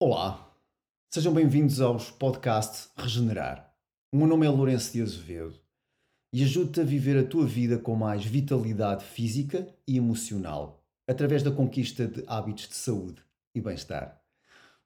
Olá, 0.00 0.56
sejam 1.10 1.34
bem-vindos 1.34 1.80
aos 1.80 2.08
podcasts 2.08 2.88
Regenerar. 2.96 3.74
O 4.12 4.16
meu 4.16 4.28
nome 4.28 4.46
é 4.46 4.48
Lourenço 4.48 4.92
de 4.92 5.02
Azevedo 5.02 5.58
e 6.32 6.44
ajudo-te 6.44 6.80
a 6.80 6.84
viver 6.84 7.18
a 7.18 7.26
tua 7.26 7.44
vida 7.44 7.76
com 7.78 7.96
mais 7.96 8.24
vitalidade 8.24 9.04
física 9.04 9.66
e 9.88 9.96
emocional 9.96 10.84
através 11.04 11.42
da 11.42 11.50
conquista 11.50 12.06
de 12.06 12.22
hábitos 12.28 12.68
de 12.68 12.76
saúde 12.76 13.20
e 13.52 13.60
bem-estar. 13.60 14.22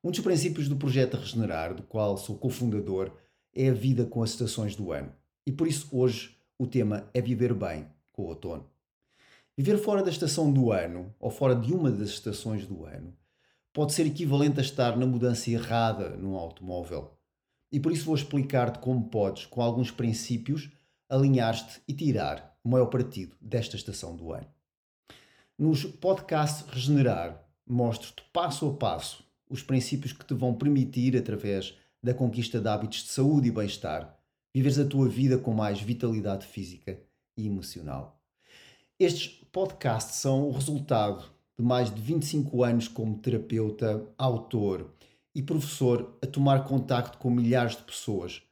Um 0.03 0.11
dos 0.11 0.21
princípios 0.21 0.67
do 0.67 0.77
projeto 0.77 1.19
Regenerar, 1.19 1.75
do 1.75 1.83
qual 1.83 2.17
sou 2.17 2.39
cofundador, 2.39 3.13
é 3.55 3.69
a 3.69 3.75
vida 3.75 4.07
com 4.07 4.23
as 4.23 4.31
estações 4.31 4.75
do 4.75 4.93
ano. 4.93 5.13
E 5.47 5.53
por 5.53 5.69
isso 5.69 5.91
hoje 5.93 6.39
o 6.59 6.67
tema 6.67 7.07
é 7.13 7.21
viver 7.21 7.53
bem 7.53 7.87
com 8.13 8.23
o 8.23 8.29
outono. 8.29 8.65
Viver 9.59 9.77
fora 9.77 10.03
da 10.03 10.11
estação 10.11 10.51
do 10.51 10.73
ano 10.73 11.15
ou 11.21 11.31
fora 11.31 11.55
de 11.55 11.71
uma 11.75 11.91
das 11.91 12.09
estações 12.09 12.67
do 12.67 12.87
ano 12.87 13.15
pode 13.73 13.93
ser 13.93 14.07
equivalente 14.07 14.59
a 14.59 14.63
estar 14.63 14.97
na 14.97 15.07
mudança 15.07 15.51
errada 15.51 16.11
num 16.11 16.37
automóvel. 16.37 17.17
E 17.71 17.81
por 17.81 17.91
isso 17.91 18.05
vou 18.05 18.15
explicar-te 18.15 18.79
como 18.79 19.09
podes, 19.09 19.47
com 19.47 19.63
alguns 19.63 19.91
princípios, 19.91 20.71
alinhar-te 21.09 21.81
e 21.89 21.95
tirar 21.95 22.59
o 22.63 22.69
maior 22.69 22.87
partido 22.87 23.37
desta 23.41 23.77
estação 23.77 24.15
do 24.15 24.33
ano. 24.33 24.47
Nos 25.59 25.85
podcasts 25.85 26.69
Regenerar, 26.69 27.43
mostro-te 27.67 28.23
passo 28.33 28.69
a 28.69 28.75
passo 28.75 29.25
os 29.49 29.63
princípios 29.63 30.13
que 30.13 30.25
te 30.25 30.35
vão 30.35 30.55
permitir, 30.55 31.17
através 31.17 31.75
da 32.03 32.15
conquista 32.15 32.61
de 32.61 32.69
hábitos 32.69 33.05
de 33.05 33.09
saúde 33.09 33.49
e 33.49 33.53
bem-estar, 33.53 34.19
viveres 34.55 34.79
a 34.79 34.85
tua 34.85 35.09
vida 35.09 35.39
com 35.39 35.53
mais 35.53 35.81
vitalidade 35.81 36.47
física 36.47 37.01
e 37.37 37.47
emocional. 37.47 38.21
Estes 38.99 39.29
podcasts 39.53 40.17
são 40.17 40.49
o 40.49 40.53
resultado 40.53 41.32
de 41.59 41.65
mais 41.65 41.93
de 41.95 42.01
25 42.01 42.65
anos 42.65 42.89
como 42.89 43.19
terapeuta, 43.19 44.07
autor 44.17 44.93
e 45.35 45.43
professor 45.43 46.19
a 46.23 46.27
tomar 46.27 46.65
contacto 46.65 47.19
com 47.19 47.31
milhares 47.31 47.77
de 47.77 47.83
pessoas 47.83 48.43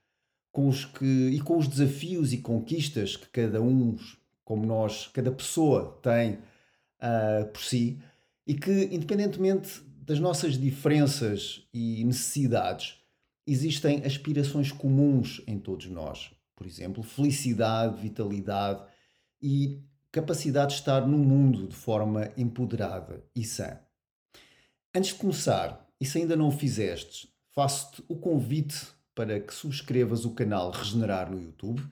com 0.52 0.68
os 0.68 0.84
que, 0.84 1.04
e 1.04 1.40
com 1.40 1.56
os 1.58 1.68
desafios 1.68 2.32
e 2.32 2.38
conquistas 2.38 3.16
que 3.16 3.28
cada 3.28 3.62
um, 3.62 3.96
como 4.44 4.66
nós, 4.66 5.08
cada 5.08 5.30
pessoa 5.30 5.98
tem 6.02 6.34
uh, 6.34 7.46
por 7.52 7.62
si 7.62 7.98
e 8.46 8.54
que, 8.54 8.88
independentemente 8.90 9.80
das 10.02 10.18
nossas 10.18 10.58
diferenças 10.58 11.62
e 11.72 12.02
necessidades, 12.04 12.96
existem 13.46 14.04
aspirações 14.04 14.72
comuns 14.72 15.40
em 15.46 15.58
todos 15.58 15.86
nós. 15.86 16.32
Por 16.56 16.66
exemplo, 16.66 17.02
felicidade, 17.02 18.00
vitalidade 18.00 18.82
e 19.40 19.80
capacidade 20.12 20.74
de 20.74 20.80
estar 20.80 21.06
no 21.06 21.18
mundo 21.18 21.66
de 21.66 21.74
forma 21.74 22.30
empoderada 22.36 23.22
e 23.34 23.44
sã. 23.44 23.78
Antes 24.94 25.12
de 25.12 25.18
começar, 25.18 25.88
e 26.00 26.04
se 26.04 26.18
ainda 26.18 26.34
não 26.34 26.48
o 26.48 26.52
fizestes, 26.52 27.28
faço-te 27.54 28.02
o 28.08 28.16
convite 28.16 28.88
para 29.14 29.38
que 29.38 29.54
subscrevas 29.54 30.24
o 30.24 30.34
canal 30.34 30.70
Regenerar 30.70 31.30
no 31.30 31.40
YouTube 31.40 31.82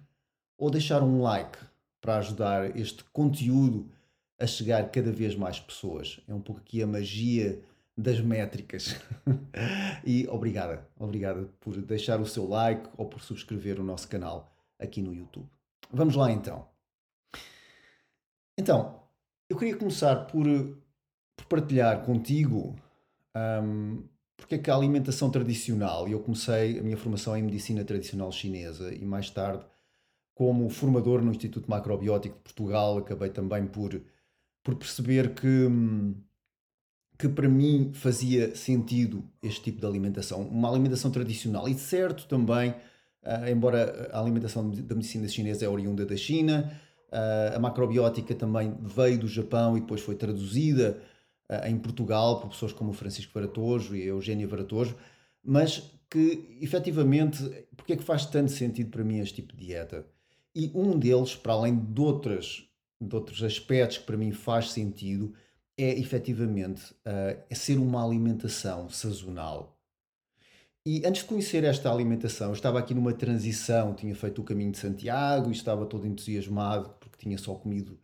ou 0.56 0.70
deixar 0.70 1.02
um 1.02 1.22
like 1.22 1.58
para 2.00 2.16
ajudar 2.18 2.76
este 2.76 3.04
conteúdo 3.12 3.90
a 4.38 4.46
chegar 4.46 4.90
cada 4.90 5.12
vez 5.12 5.34
mais 5.34 5.60
pessoas. 5.60 6.20
É 6.26 6.34
um 6.34 6.40
pouco 6.40 6.60
aqui 6.60 6.82
a 6.82 6.86
magia 6.86 7.62
das 7.96 8.20
métricas. 8.20 8.96
e 10.04 10.26
obrigada, 10.28 10.88
obrigada 10.98 11.48
por 11.60 11.76
deixar 11.82 12.20
o 12.20 12.26
seu 12.26 12.48
like 12.48 12.88
ou 12.96 13.06
por 13.06 13.20
subscrever 13.20 13.80
o 13.80 13.84
nosso 13.84 14.08
canal 14.08 14.52
aqui 14.78 15.02
no 15.02 15.14
YouTube. 15.14 15.48
Vamos 15.92 16.14
lá 16.14 16.30
então. 16.30 16.66
Então, 18.58 19.00
eu 19.48 19.56
queria 19.56 19.76
começar 19.76 20.26
por, 20.26 20.44
por 21.36 21.46
partilhar 21.48 22.04
contigo 22.04 22.74
um, 23.62 24.02
porque 24.36 24.56
é 24.56 24.58
que 24.58 24.68
a 24.68 24.74
alimentação 24.74 25.30
tradicional, 25.30 26.08
e 26.08 26.12
eu 26.12 26.18
comecei 26.18 26.76
a 26.76 26.82
minha 26.82 26.96
formação 26.96 27.36
em 27.36 27.42
medicina 27.42 27.84
tradicional 27.84 28.32
chinesa 28.32 28.92
e 28.92 29.04
mais 29.04 29.30
tarde, 29.30 29.64
como 30.34 30.68
formador 30.70 31.22
no 31.22 31.30
Instituto 31.30 31.70
Macrobiótico 31.70 32.36
de 32.36 32.42
Portugal, 32.42 32.98
acabei 32.98 33.30
também 33.30 33.64
por, 33.64 34.00
por 34.64 34.74
perceber 34.74 35.34
que, 35.34 35.68
que 37.16 37.28
para 37.28 37.48
mim 37.48 37.92
fazia 37.94 38.56
sentido 38.56 39.22
este 39.40 39.62
tipo 39.62 39.80
de 39.80 39.86
alimentação, 39.86 40.42
uma 40.42 40.68
alimentação 40.68 41.12
tradicional. 41.12 41.68
E 41.68 41.74
certo 41.74 42.26
também, 42.26 42.70
uh, 42.70 43.48
embora 43.48 44.10
a 44.12 44.20
alimentação 44.20 44.68
da 44.68 44.94
medicina 44.96 45.28
chinesa 45.28 45.64
é 45.64 45.68
oriunda 45.68 46.04
da 46.04 46.16
China, 46.16 46.72
Uh, 47.10 47.56
a 47.56 47.58
macrobiótica 47.58 48.34
também 48.34 48.76
veio 48.82 49.18
do 49.18 49.28
Japão 49.28 49.76
e 49.76 49.80
depois 49.80 50.00
foi 50.00 50.14
traduzida 50.14 51.00
uh, 51.50 51.66
em 51.66 51.78
Portugal 51.78 52.40
por 52.40 52.50
pessoas 52.50 52.72
como 52.72 52.90
o 52.90 52.94
Francisco 52.94 53.32
Varatojo 53.32 53.96
e 53.96 54.02
a 54.02 54.06
Eugénia 54.06 54.46
Varatojo, 54.46 54.94
mas 55.42 55.90
que 56.10 56.58
efetivamente, 56.60 57.42
porque 57.76 57.94
é 57.94 57.96
que 57.96 58.02
faz 58.02 58.26
tanto 58.26 58.50
sentido 58.50 58.90
para 58.90 59.04
mim 59.04 59.18
este 59.18 59.36
tipo 59.36 59.56
de 59.56 59.66
dieta? 59.66 60.06
E 60.54 60.70
um 60.74 60.98
deles, 60.98 61.34
para 61.34 61.52
além 61.52 61.76
de, 61.76 62.00
outras, 62.00 62.64
de 63.00 63.14
outros 63.14 63.42
aspectos 63.42 63.98
que 63.98 64.04
para 64.04 64.16
mim 64.16 64.32
faz 64.32 64.70
sentido, 64.70 65.32
é 65.76 65.98
efetivamente 65.98 66.92
uh, 66.92 67.40
é 67.48 67.54
ser 67.54 67.78
uma 67.78 68.04
alimentação 68.04 68.88
sazonal. 68.88 69.78
E 70.84 71.04
antes 71.04 71.22
de 71.22 71.28
conhecer 71.28 71.64
esta 71.64 71.92
alimentação, 71.92 72.48
eu 72.48 72.54
estava 72.54 72.78
aqui 72.78 72.94
numa 72.94 73.12
transição, 73.12 73.94
tinha 73.94 74.14
feito 74.14 74.40
o 74.40 74.44
caminho 74.44 74.72
de 74.72 74.78
Santiago 74.78 75.50
e 75.50 75.52
estava 75.52 75.84
todo 75.84 76.06
entusiasmado 76.06 76.88
porque 77.18 77.24
tinha 77.24 77.36
só 77.36 77.54
comido 77.54 77.98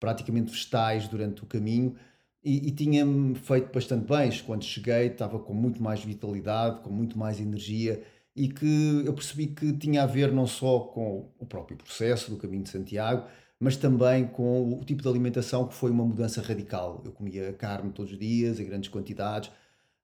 praticamente 0.00 0.50
vegetais 0.50 1.06
durante 1.08 1.42
o 1.42 1.46
caminho 1.46 1.94
e, 2.42 2.68
e 2.68 2.70
tinha-me 2.72 3.34
feito 3.34 3.72
bastante 3.72 4.06
bem. 4.06 4.30
Quando 4.44 4.64
cheguei, 4.64 5.06
estava 5.06 5.38
com 5.38 5.54
muito 5.54 5.82
mais 5.82 6.02
vitalidade, 6.04 6.80
com 6.80 6.90
muito 6.90 7.18
mais 7.18 7.40
energia 7.40 8.02
e 8.34 8.48
que 8.48 9.02
eu 9.04 9.14
percebi 9.14 9.46
que 9.46 9.72
tinha 9.72 10.02
a 10.02 10.06
ver 10.06 10.32
não 10.32 10.46
só 10.46 10.80
com 10.80 11.30
o 11.38 11.46
próprio 11.46 11.76
processo 11.76 12.30
do 12.30 12.36
caminho 12.36 12.64
de 12.64 12.70
Santiago, 12.70 13.26
mas 13.58 13.76
também 13.76 14.26
com 14.26 14.74
o 14.74 14.84
tipo 14.84 15.02
de 15.02 15.08
alimentação 15.08 15.66
que 15.66 15.74
foi 15.74 15.90
uma 15.90 16.04
mudança 16.04 16.42
radical. 16.42 17.02
Eu 17.04 17.12
comia 17.12 17.52
carne 17.54 17.90
todos 17.92 18.12
os 18.12 18.18
dias, 18.18 18.60
em 18.60 18.66
grandes 18.66 18.90
quantidades 18.90 19.50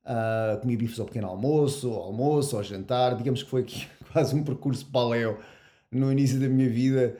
Uh, 0.04 0.60
comia 0.60 0.76
bifes 0.76 0.98
ao 0.98 1.06
pequeno 1.06 1.28
almoço, 1.28 1.88
ao 1.92 2.02
almoço, 2.02 2.56
ao 2.56 2.62
jantar. 2.64 3.16
Digamos 3.16 3.42
que 3.42 3.48
foi 3.48 3.62
aqui 3.62 3.86
quase 4.12 4.34
um 4.34 4.42
percurso 4.42 4.84
paleo 4.86 5.38
no 5.90 6.10
início 6.10 6.40
da 6.40 6.48
minha 6.48 6.68
vida, 6.68 7.16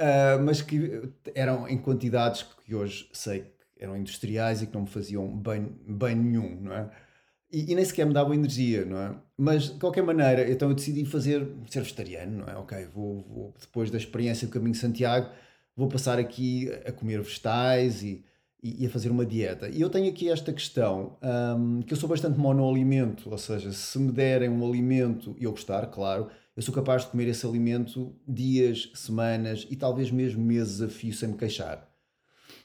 uh, 0.00 0.42
mas 0.42 0.62
que 0.62 1.12
eram 1.34 1.68
em 1.68 1.78
quantidades 1.78 2.42
que 2.64 2.74
hoje 2.74 3.08
sei 3.12 3.40
que 3.76 3.84
eram 3.84 3.96
industriais 3.96 4.62
e 4.62 4.66
que 4.66 4.74
não 4.74 4.82
me 4.82 4.88
faziam 4.88 5.28
bem, 5.36 5.72
bem 5.86 6.16
nenhum, 6.16 6.60
não 6.62 6.72
é? 6.72 6.90
E, 7.52 7.72
e, 7.72 7.74
nem 7.74 7.84
sequer 7.84 8.06
me 8.06 8.12
davam 8.12 8.32
energia, 8.32 8.84
não 8.84 8.98
é? 8.98 9.14
Mas 9.36 9.64
de 9.64 9.78
qualquer 9.80 10.02
maneira, 10.02 10.48
então 10.50 10.68
eu 10.68 10.74
decidi 10.74 11.04
fazer 11.04 11.46
ser 11.68 11.80
vegetariano, 11.80 12.38
não 12.38 12.46
é? 12.46 12.56
Ok, 12.56 12.86
vou, 12.94 13.22
vou 13.22 13.54
depois 13.60 13.90
da 13.90 13.98
experiência 13.98 14.46
do 14.46 14.52
Caminho 14.52 14.72
de 14.72 14.78
Santiago, 14.78 15.30
vou 15.76 15.88
passar 15.88 16.18
aqui 16.18 16.70
a 16.86 16.92
comer 16.92 17.20
vegetais 17.20 18.02
e 18.02 18.24
e, 18.62 18.86
a 18.86 18.90
fazer 18.90 19.10
uma 19.10 19.24
dieta. 19.24 19.68
E 19.68 19.80
eu 19.80 19.88
tenho 19.88 20.08
aqui 20.08 20.30
esta 20.30 20.52
questão, 20.52 21.16
um, 21.56 21.82
que 21.82 21.92
eu 21.92 21.96
sou 21.96 22.08
bastante 22.08 22.38
monoalimento, 22.38 23.30
ou 23.30 23.38
seja, 23.38 23.72
se 23.72 23.98
me 23.98 24.12
derem 24.12 24.48
um 24.48 24.66
alimento 24.66 25.34
e 25.38 25.44
eu 25.44 25.50
gostar, 25.50 25.86
claro, 25.86 26.28
eu 26.60 26.62
sou 26.62 26.74
capaz 26.74 27.04
de 27.04 27.08
comer 27.08 27.26
esse 27.26 27.46
alimento 27.46 28.14
dias, 28.28 28.90
semanas 28.94 29.66
e 29.70 29.76
talvez 29.76 30.10
mesmo 30.10 30.44
meses 30.44 30.82
a 30.82 30.90
fio 30.90 31.10
sem 31.10 31.30
me 31.30 31.38
queixar. 31.38 31.88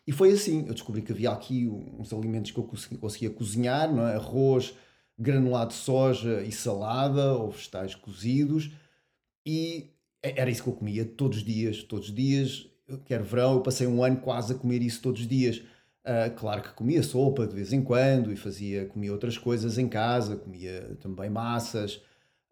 E 0.05 0.11
foi 0.11 0.33
assim, 0.33 0.65
eu 0.67 0.73
descobri 0.73 1.01
que 1.01 1.13
havia 1.13 1.31
aqui 1.31 1.65
uns 1.65 2.11
alimentos 2.11 2.51
que 2.51 2.57
eu 2.57 2.69
conseguia 2.99 3.29
cozinhar, 3.29 3.89
não 3.89 4.05
é? 4.05 4.15
arroz, 4.15 4.73
granulado 5.17 5.69
de 5.69 5.75
soja 5.75 6.43
e 6.43 6.51
salada, 6.51 7.35
ou 7.35 7.51
vegetais 7.51 7.95
cozidos, 7.95 8.69
e 9.45 9.91
era 10.21 10.49
isso 10.49 10.63
que 10.63 10.69
eu 10.69 10.73
comia 10.73 11.05
todos 11.05 11.37
os 11.37 11.45
dias, 11.45 11.81
todos 11.81 12.09
os 12.09 12.13
dias, 12.13 12.67
quer 13.05 13.23
verão, 13.23 13.53
eu 13.53 13.61
passei 13.61 13.87
um 13.87 14.03
ano 14.03 14.17
quase 14.17 14.51
a 14.51 14.57
comer 14.57 14.81
isso 14.81 15.01
todos 15.01 15.21
os 15.21 15.27
dias. 15.27 15.59
Uh, 16.03 16.35
claro 16.35 16.61
que 16.61 16.73
comia 16.73 17.01
sopa 17.01 17.47
de 17.47 17.55
vez 17.55 17.71
em 17.71 17.81
quando 17.81 18.29
e 18.29 18.35
fazia, 18.35 18.87
comia 18.87 19.13
outras 19.13 19.37
coisas 19.37 19.77
em 19.77 19.87
casa, 19.87 20.35
comia 20.35 20.97
também 20.99 21.29
massas, 21.29 22.01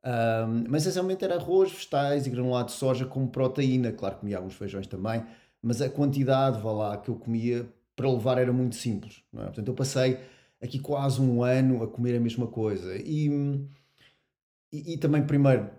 uh, 0.03 0.65
mas 0.69 0.83
essencialmente 0.83 1.23
era 1.23 1.35
arroz, 1.35 1.71
vegetais 1.71 2.27
e 2.27 2.29
granulado 2.29 2.67
de 2.67 2.73
soja 2.73 3.05
como 3.05 3.27
proteína. 3.27 3.91
Claro 3.91 4.17
comia 4.17 4.37
alguns 4.37 4.55
feijões 4.55 4.87
também, 4.87 5.23
mas 5.61 5.81
a 5.81 5.89
quantidade, 5.89 6.61
vá 6.61 6.71
lá, 6.71 6.97
que 6.97 7.09
eu 7.09 7.15
comia 7.15 7.67
para 7.95 8.09
levar 8.09 8.37
era 8.37 8.51
muito 8.51 8.75
simples. 8.75 9.23
É? 9.33 9.43
Portanto, 9.43 9.67
eu 9.67 9.73
passei 9.73 10.19
aqui 10.61 10.79
quase 10.79 11.21
um 11.21 11.43
ano 11.43 11.83
a 11.83 11.87
comer 11.87 12.15
a 12.15 12.19
mesma 12.19 12.47
coisa. 12.47 12.95
E, 12.95 13.27
e, 14.71 14.93
e, 14.93 14.97
também, 14.97 15.25
primeiro, 15.25 15.69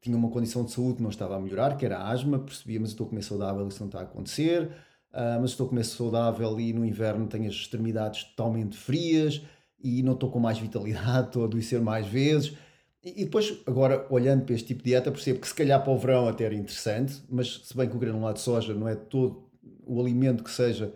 tinha 0.00 0.16
uma 0.16 0.30
condição 0.30 0.64
de 0.64 0.72
saúde 0.72 0.96
que 0.96 1.02
não 1.02 1.10
estava 1.10 1.36
a 1.36 1.40
melhorar, 1.40 1.76
que 1.76 1.86
era 1.86 1.98
asma, 2.08 2.38
percebia, 2.38 2.80
mas 2.80 2.90
estou 2.90 3.06
a 3.06 3.08
comer 3.08 3.22
saudável 3.22 3.66
isso 3.68 3.80
não 3.80 3.86
está 3.86 4.00
a 4.00 4.02
acontecer. 4.02 4.70
Uh, 5.12 5.38
mas 5.40 5.50
estou 5.50 5.66
a 5.66 5.68
comer 5.68 5.84
saudável 5.84 6.58
e 6.58 6.72
no 6.72 6.84
inverno 6.84 7.26
tenho 7.26 7.46
as 7.46 7.54
extremidades 7.54 8.24
totalmente 8.24 8.78
frias 8.78 9.42
e 9.78 10.02
não 10.02 10.14
estou 10.14 10.30
com 10.30 10.40
mais 10.40 10.58
vitalidade, 10.58 11.26
estou 11.28 11.42
a 11.42 11.46
adoecer 11.46 11.80
mais 11.80 12.06
vezes. 12.06 12.56
E, 13.04 13.24
depois, 13.24 13.60
agora, 13.66 14.06
olhando 14.10 14.44
para 14.44 14.54
este 14.54 14.68
tipo 14.68 14.82
de 14.82 14.90
dieta, 14.90 15.10
percebo 15.10 15.40
que 15.40 15.48
se 15.48 15.54
calhar 15.54 15.82
para 15.82 15.92
o 15.92 15.98
verão 15.98 16.28
até 16.28 16.44
era 16.44 16.54
interessante, 16.54 17.20
mas 17.28 17.60
se 17.64 17.76
bem 17.76 17.88
que 17.88 17.96
o 17.96 17.98
granulado 17.98 18.34
de 18.34 18.40
soja 18.40 18.72
não 18.74 18.88
é 18.88 18.94
todo 18.94 19.42
o 19.84 20.00
alimento 20.00 20.44
que 20.44 20.50
seja 20.50 20.94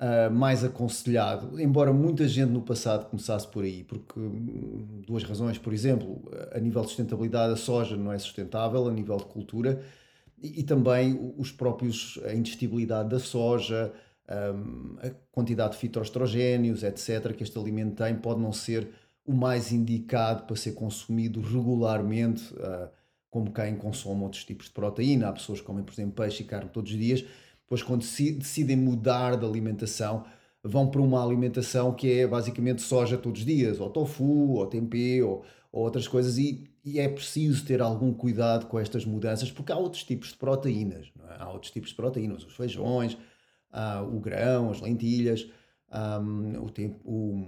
uh, 0.00 0.32
mais 0.32 0.64
aconselhado, 0.64 1.60
embora 1.60 1.92
muita 1.92 2.26
gente 2.26 2.50
no 2.50 2.62
passado 2.62 3.10
começasse 3.10 3.46
por 3.46 3.62
aí, 3.62 3.84
porque 3.84 4.18
hum, 4.18 5.02
duas 5.06 5.22
razões, 5.22 5.58
por 5.58 5.74
exemplo, 5.74 6.22
a 6.50 6.58
nível 6.58 6.80
de 6.80 6.88
sustentabilidade 6.88 7.52
a 7.52 7.56
soja 7.56 7.94
não 7.94 8.10
é 8.10 8.18
sustentável, 8.18 8.88
a 8.88 8.90
nível 8.90 9.18
de 9.18 9.26
cultura, 9.26 9.82
e, 10.42 10.60
e 10.60 10.62
também 10.62 11.34
os 11.36 11.52
próprios, 11.52 12.18
a 12.24 12.32
indigestibilidade 12.32 13.10
da 13.10 13.18
soja, 13.18 13.92
um, 14.54 14.96
a 15.02 15.10
quantidade 15.30 15.72
de 15.72 15.78
fitoestrogénios, 15.78 16.82
etc., 16.82 17.34
que 17.34 17.42
este 17.42 17.58
alimento 17.58 17.96
tem, 17.96 18.14
pode 18.14 18.40
não 18.40 18.52
ser 18.52 18.88
o 19.24 19.32
mais 19.32 19.72
indicado 19.72 20.44
para 20.44 20.56
ser 20.56 20.72
consumido 20.72 21.40
regularmente, 21.40 22.52
uh, 22.54 22.88
como 23.30 23.52
quem 23.52 23.74
consome 23.76 24.22
outros 24.22 24.44
tipos 24.44 24.66
de 24.66 24.72
proteína. 24.72 25.28
Há 25.28 25.32
pessoas 25.32 25.60
que 25.60 25.66
comem, 25.66 25.82
por 25.82 25.92
exemplo, 25.92 26.12
peixe 26.12 26.42
e 26.42 26.46
carne 26.46 26.70
todos 26.70 26.92
os 26.92 26.98
dias, 26.98 27.24
depois, 27.64 27.82
quando 27.82 28.02
decidem 28.02 28.76
mudar 28.76 29.36
de 29.36 29.44
alimentação, 29.44 30.24
vão 30.62 30.88
para 30.88 31.00
uma 31.00 31.24
alimentação 31.24 31.92
que 31.94 32.20
é 32.20 32.26
basicamente 32.26 32.82
soja 32.82 33.16
todos 33.16 33.40
os 33.40 33.46
dias, 33.46 33.80
ou 33.80 33.90
tofu, 33.90 34.52
ou 34.52 34.66
tempê, 34.66 35.22
ou, 35.22 35.44
ou 35.72 35.82
outras 35.82 36.06
coisas, 36.06 36.38
e, 36.38 36.70
e, 36.84 37.00
é 37.00 37.08
preciso 37.08 37.64
ter 37.64 37.80
algum 37.80 38.12
cuidado 38.12 38.66
com 38.66 38.78
estas 38.78 39.04
mudanças, 39.04 39.50
porque 39.50 39.72
há 39.72 39.76
outros 39.76 40.04
tipos 40.04 40.28
de 40.28 40.36
proteínas, 40.36 41.10
é? 41.30 41.42
há 41.42 41.50
outros 41.50 41.72
tipos 41.72 41.90
de 41.90 41.96
proteínas, 41.96 42.44
os 42.44 42.54
feijões, 42.54 43.14
uh, 43.72 44.04
o 44.14 44.20
grão, 44.20 44.70
as 44.70 44.80
lentilhas, 44.80 45.50
um, 46.20 46.64
o, 46.64 46.70
tempo, 46.70 47.00
o, 47.04 47.46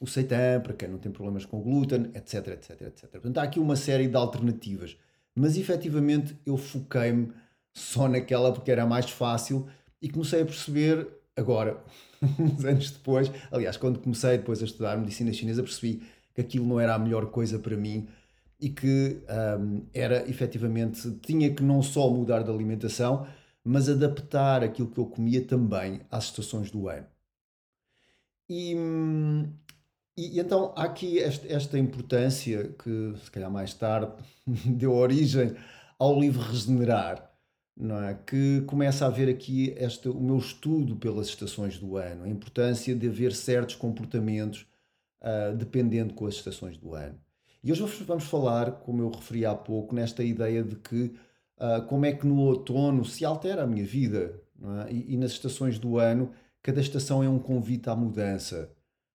o 0.00 0.06
seitã, 0.06 0.58
para 0.60 0.72
quem 0.72 0.88
não 0.88 0.98
tem 0.98 1.12
problemas 1.12 1.44
com 1.44 1.60
glúten, 1.60 2.10
etc, 2.14 2.48
etc, 2.48 2.80
etc. 2.82 3.10
Portanto, 3.10 3.38
há 3.38 3.42
aqui 3.42 3.60
uma 3.60 3.76
série 3.76 4.08
de 4.08 4.16
alternativas, 4.16 4.96
mas 5.34 5.58
efetivamente 5.58 6.34
eu 6.46 6.56
foquei-me 6.56 7.32
só 7.72 8.08
naquela 8.08 8.52
porque 8.52 8.70
era 8.70 8.86
mais 8.86 9.10
fácil 9.10 9.68
e 10.00 10.08
comecei 10.08 10.40
a 10.40 10.46
perceber 10.46 11.06
agora, 11.36 11.82
uns 12.40 12.64
anos 12.64 12.90
depois, 12.90 13.30
aliás, 13.52 13.76
quando 13.76 14.00
comecei 14.00 14.38
depois 14.38 14.62
a 14.62 14.64
estudar 14.64 14.96
medicina 14.96 15.32
chinesa, 15.32 15.62
percebi 15.62 16.02
que 16.34 16.40
aquilo 16.40 16.66
não 16.66 16.80
era 16.80 16.94
a 16.94 16.98
melhor 16.98 17.26
coisa 17.26 17.58
para 17.58 17.76
mim 17.76 18.08
e 18.58 18.70
que 18.70 19.22
um, 19.58 19.82
era 19.92 20.28
efetivamente, 20.28 21.10
tinha 21.22 21.52
que 21.54 21.62
não 21.62 21.82
só 21.82 22.10
mudar 22.10 22.42
de 22.42 22.50
alimentação, 22.50 23.26
mas 23.62 23.88
adaptar 23.88 24.62
aquilo 24.62 24.90
que 24.90 24.98
eu 24.98 25.06
comia 25.06 25.44
também 25.44 26.00
às 26.10 26.24
estações 26.24 26.70
do 26.70 26.88
ano. 26.88 27.06
E, 28.48 28.74
e, 30.16 30.36
e 30.36 30.40
então 30.40 30.72
há 30.76 30.84
aqui 30.84 31.18
esta, 31.18 31.46
esta 31.52 31.78
importância 31.78 32.74
que, 32.82 33.14
se 33.22 33.30
calhar 33.30 33.50
mais 33.50 33.74
tarde, 33.74 34.12
deu 34.46 34.92
origem 34.92 35.54
ao 35.98 36.18
livro 36.18 36.40
Regenerar, 36.40 37.30
não 37.76 38.02
é? 38.02 38.14
que 38.14 38.62
começa 38.62 39.04
a 39.04 39.08
haver 39.08 39.28
aqui 39.28 39.74
este, 39.76 40.08
o 40.08 40.20
meu 40.20 40.38
estudo 40.38 40.96
pelas 40.96 41.28
estações 41.28 41.78
do 41.78 41.96
ano, 41.96 42.24
a 42.24 42.28
importância 42.28 42.94
de 42.94 43.08
haver 43.08 43.34
certos 43.34 43.74
comportamentos 43.74 44.66
uh, 45.22 45.56
dependendo 45.56 46.14
com 46.14 46.26
as 46.26 46.34
estações 46.34 46.76
do 46.76 46.94
ano. 46.94 47.18
E 47.62 47.70
hoje 47.70 47.82
vamos 48.06 48.24
falar, 48.24 48.72
como 48.80 49.02
eu 49.02 49.10
referi 49.10 49.44
há 49.44 49.54
pouco, 49.54 49.94
nesta 49.94 50.24
ideia 50.24 50.62
de 50.64 50.76
que 50.76 51.14
uh, 51.58 51.82
como 51.86 52.06
é 52.06 52.12
que 52.12 52.26
no 52.26 52.38
outono 52.40 53.04
se 53.04 53.24
altera 53.24 53.64
a 53.64 53.66
minha 53.66 53.84
vida. 53.84 54.40
É? 54.86 54.92
E, 54.92 55.14
e, 55.14 55.16
nas 55.16 55.32
estações 55.32 55.78
do 55.78 55.98
ano, 55.98 56.32
cada 56.62 56.80
estação 56.80 57.22
é 57.22 57.28
um 57.28 57.38
convite 57.38 57.88
à 57.88 57.96
mudança. 57.96 58.70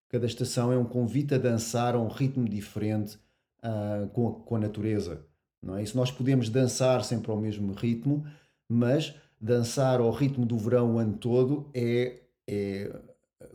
Cada 0.08 0.26
estação 0.26 0.72
é 0.72 0.78
um 0.78 0.84
convite 0.84 1.34
a 1.34 1.38
dançar 1.38 1.94
a 1.94 2.00
um 2.00 2.08
ritmo 2.08 2.48
diferente 2.48 3.18
uh, 3.62 4.08
com, 4.08 4.28
a, 4.28 4.32
com 4.32 4.56
a 4.56 4.58
natureza. 4.60 5.24
Não 5.62 5.76
é? 5.76 5.84
Se 5.84 5.96
nós 5.96 6.10
podemos 6.10 6.48
dançar 6.48 7.02
sempre 7.04 7.30
ao 7.30 7.36
mesmo 7.36 7.72
ritmo, 7.72 8.24
mas 8.68 9.14
dançar 9.40 10.00
ao 10.00 10.10
ritmo 10.10 10.46
do 10.46 10.56
verão 10.56 10.94
o 10.94 10.98
ano 10.98 11.14
todo 11.14 11.70
é, 11.74 12.20
é 12.46 12.90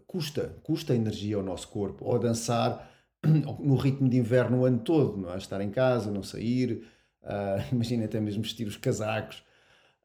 custa, 0.05 0.55
custa 0.61 0.93
energia 0.93 1.37
ao 1.37 1.43
nosso 1.43 1.69
corpo. 1.69 2.05
Ou 2.05 2.19
dançar 2.19 2.89
no 3.23 3.75
ritmo 3.75 4.09
de 4.09 4.17
inverno 4.17 4.59
o 4.59 4.65
ano 4.65 4.79
todo, 4.79 5.17
não 5.17 5.33
é? 5.33 5.37
estar 5.37 5.61
em 5.61 5.69
casa, 5.69 6.11
não 6.11 6.23
sair, 6.23 6.83
uh, 7.23 7.63
imagina 7.71 8.05
até 8.05 8.19
mesmo 8.19 8.43
vestir 8.43 8.67
os 8.67 8.77
casacos 8.77 9.43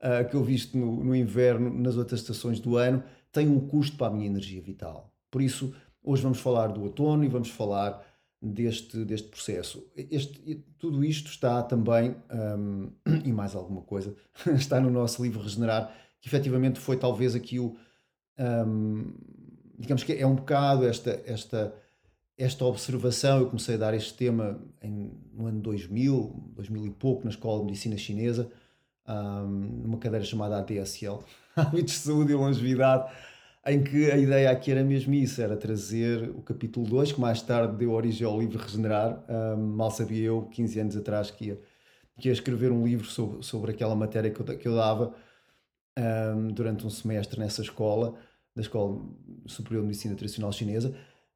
uh, 0.00 0.28
que 0.28 0.36
eu 0.36 0.44
visto 0.44 0.78
no, 0.78 1.02
no 1.04 1.14
inverno, 1.14 1.70
nas 1.70 1.96
outras 1.96 2.20
estações 2.20 2.60
do 2.60 2.76
ano, 2.76 3.02
tem 3.32 3.48
um 3.48 3.60
custo 3.60 3.96
para 3.96 4.06
a 4.06 4.10
minha 4.10 4.26
energia 4.26 4.62
vital. 4.62 5.12
Por 5.30 5.42
isso, 5.42 5.74
hoje 6.06 6.22
vamos 6.22 6.38
falar 6.38 6.68
do 6.68 6.82
outono 6.82 7.24
e 7.24 7.28
vamos 7.28 7.50
falar 7.50 8.00
deste, 8.40 9.04
deste 9.04 9.28
processo. 9.28 9.84
Este, 9.96 10.64
tudo 10.78 11.04
isto 11.04 11.28
está 11.28 11.62
também, 11.62 12.14
um, 12.56 12.90
e 13.24 13.32
mais 13.32 13.54
alguma 13.56 13.82
coisa, 13.82 14.14
está 14.54 14.80
no 14.80 14.88
nosso 14.88 15.22
livro 15.22 15.42
Regenerar, 15.42 15.92
que 16.20 16.28
efetivamente 16.28 16.78
foi 16.78 16.96
talvez 16.96 17.34
aqui 17.34 17.58
o. 17.58 17.76
Um, 18.38 19.12
digamos 19.78 20.04
que 20.04 20.12
é 20.12 20.26
um 20.26 20.36
bocado 20.36 20.86
esta, 20.86 21.20
esta, 21.26 21.74
esta 22.38 22.64
observação. 22.64 23.40
Eu 23.40 23.46
comecei 23.46 23.74
a 23.74 23.78
dar 23.78 23.94
este 23.94 24.14
tema 24.14 24.60
em, 24.80 25.12
no 25.32 25.46
ano 25.46 25.60
2000, 25.60 26.52
2000 26.54 26.86
e 26.86 26.90
pouco, 26.90 27.24
na 27.24 27.30
Escola 27.30 27.60
de 27.60 27.66
Medicina 27.66 27.96
Chinesa, 27.96 28.50
um, 29.08 29.46
numa 29.82 29.98
cadeira 29.98 30.24
chamada 30.24 30.58
ADSL 30.58 31.20
Hábitos 31.56 31.94
de 31.94 32.00
Saúde 32.00 32.32
e 32.32 32.34
Longevidade 32.34 33.10
em 33.66 33.82
que 33.82 34.10
a 34.10 34.16
ideia 34.16 34.50
aqui 34.50 34.70
era 34.70 34.84
mesmo 34.84 35.12
isso, 35.12 35.42
era 35.42 35.56
trazer 35.56 36.30
o 36.30 36.40
capítulo 36.40 36.86
2, 36.86 37.12
que 37.12 37.20
mais 37.20 37.42
tarde 37.42 37.76
deu 37.76 37.92
origem 37.92 38.24
ao 38.24 38.38
livro 38.38 38.58
Regenerar. 38.58 39.24
Um, 39.28 39.56
mal 39.56 39.90
sabia 39.90 40.26
eu, 40.26 40.42
15 40.42 40.80
anos 40.80 40.96
atrás, 40.96 41.30
que 41.32 41.46
ia, 41.46 41.60
que 42.18 42.28
ia 42.28 42.32
escrever 42.32 42.70
um 42.70 42.86
livro 42.86 43.06
sobre, 43.06 43.42
sobre 43.42 43.72
aquela 43.72 43.96
matéria 43.96 44.30
que 44.30 44.40
eu, 44.40 44.44
que 44.58 44.68
eu 44.68 44.76
dava 44.76 45.12
um, 45.98 46.48
durante 46.48 46.86
um 46.86 46.90
semestre 46.90 47.40
nessa 47.40 47.60
escola, 47.60 48.14
da 48.54 48.62
Escola 48.62 49.04
Superior 49.46 49.82
de 49.82 49.88
Medicina 49.88 50.14
Tradicional 50.14 50.52
Chinesa, 50.52 50.94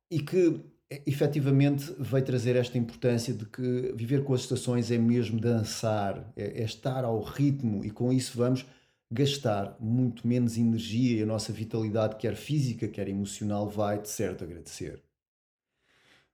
e 0.09 0.21
que 0.21 0.61
efetivamente 1.07 1.93
veio 1.99 2.25
trazer 2.25 2.55
esta 2.55 2.79
importância 2.79 3.35
de 3.35 3.45
que 3.45 3.93
viver 3.95 4.23
com 4.23 4.35
as 4.35 4.43
estações 4.43 4.91
é 4.91 4.99
mesmo 4.99 5.41
dançar, 5.41 6.33
é, 6.37 6.63
é 6.63 6.65
estar 6.65 7.05
ao 7.05 7.21
ritmo, 7.23 7.85
e 7.85 7.91
com 7.91 8.13
isso 8.13 8.39
vamos 8.39 8.65
gastar 9.11 9.77
muito 9.81 10.27
menos 10.27 10.57
energia 10.57 11.19
e 11.19 11.23
a 11.23 11.27
nossa 11.27 11.53
vitalidade, 11.53 12.17
quer 12.17 12.37
física, 12.37 12.87
quer 12.87 13.09
emocional, 13.09 13.69
vai 13.69 14.01
de 14.01 14.09
certo 14.09 14.45
agradecer. 14.45 15.03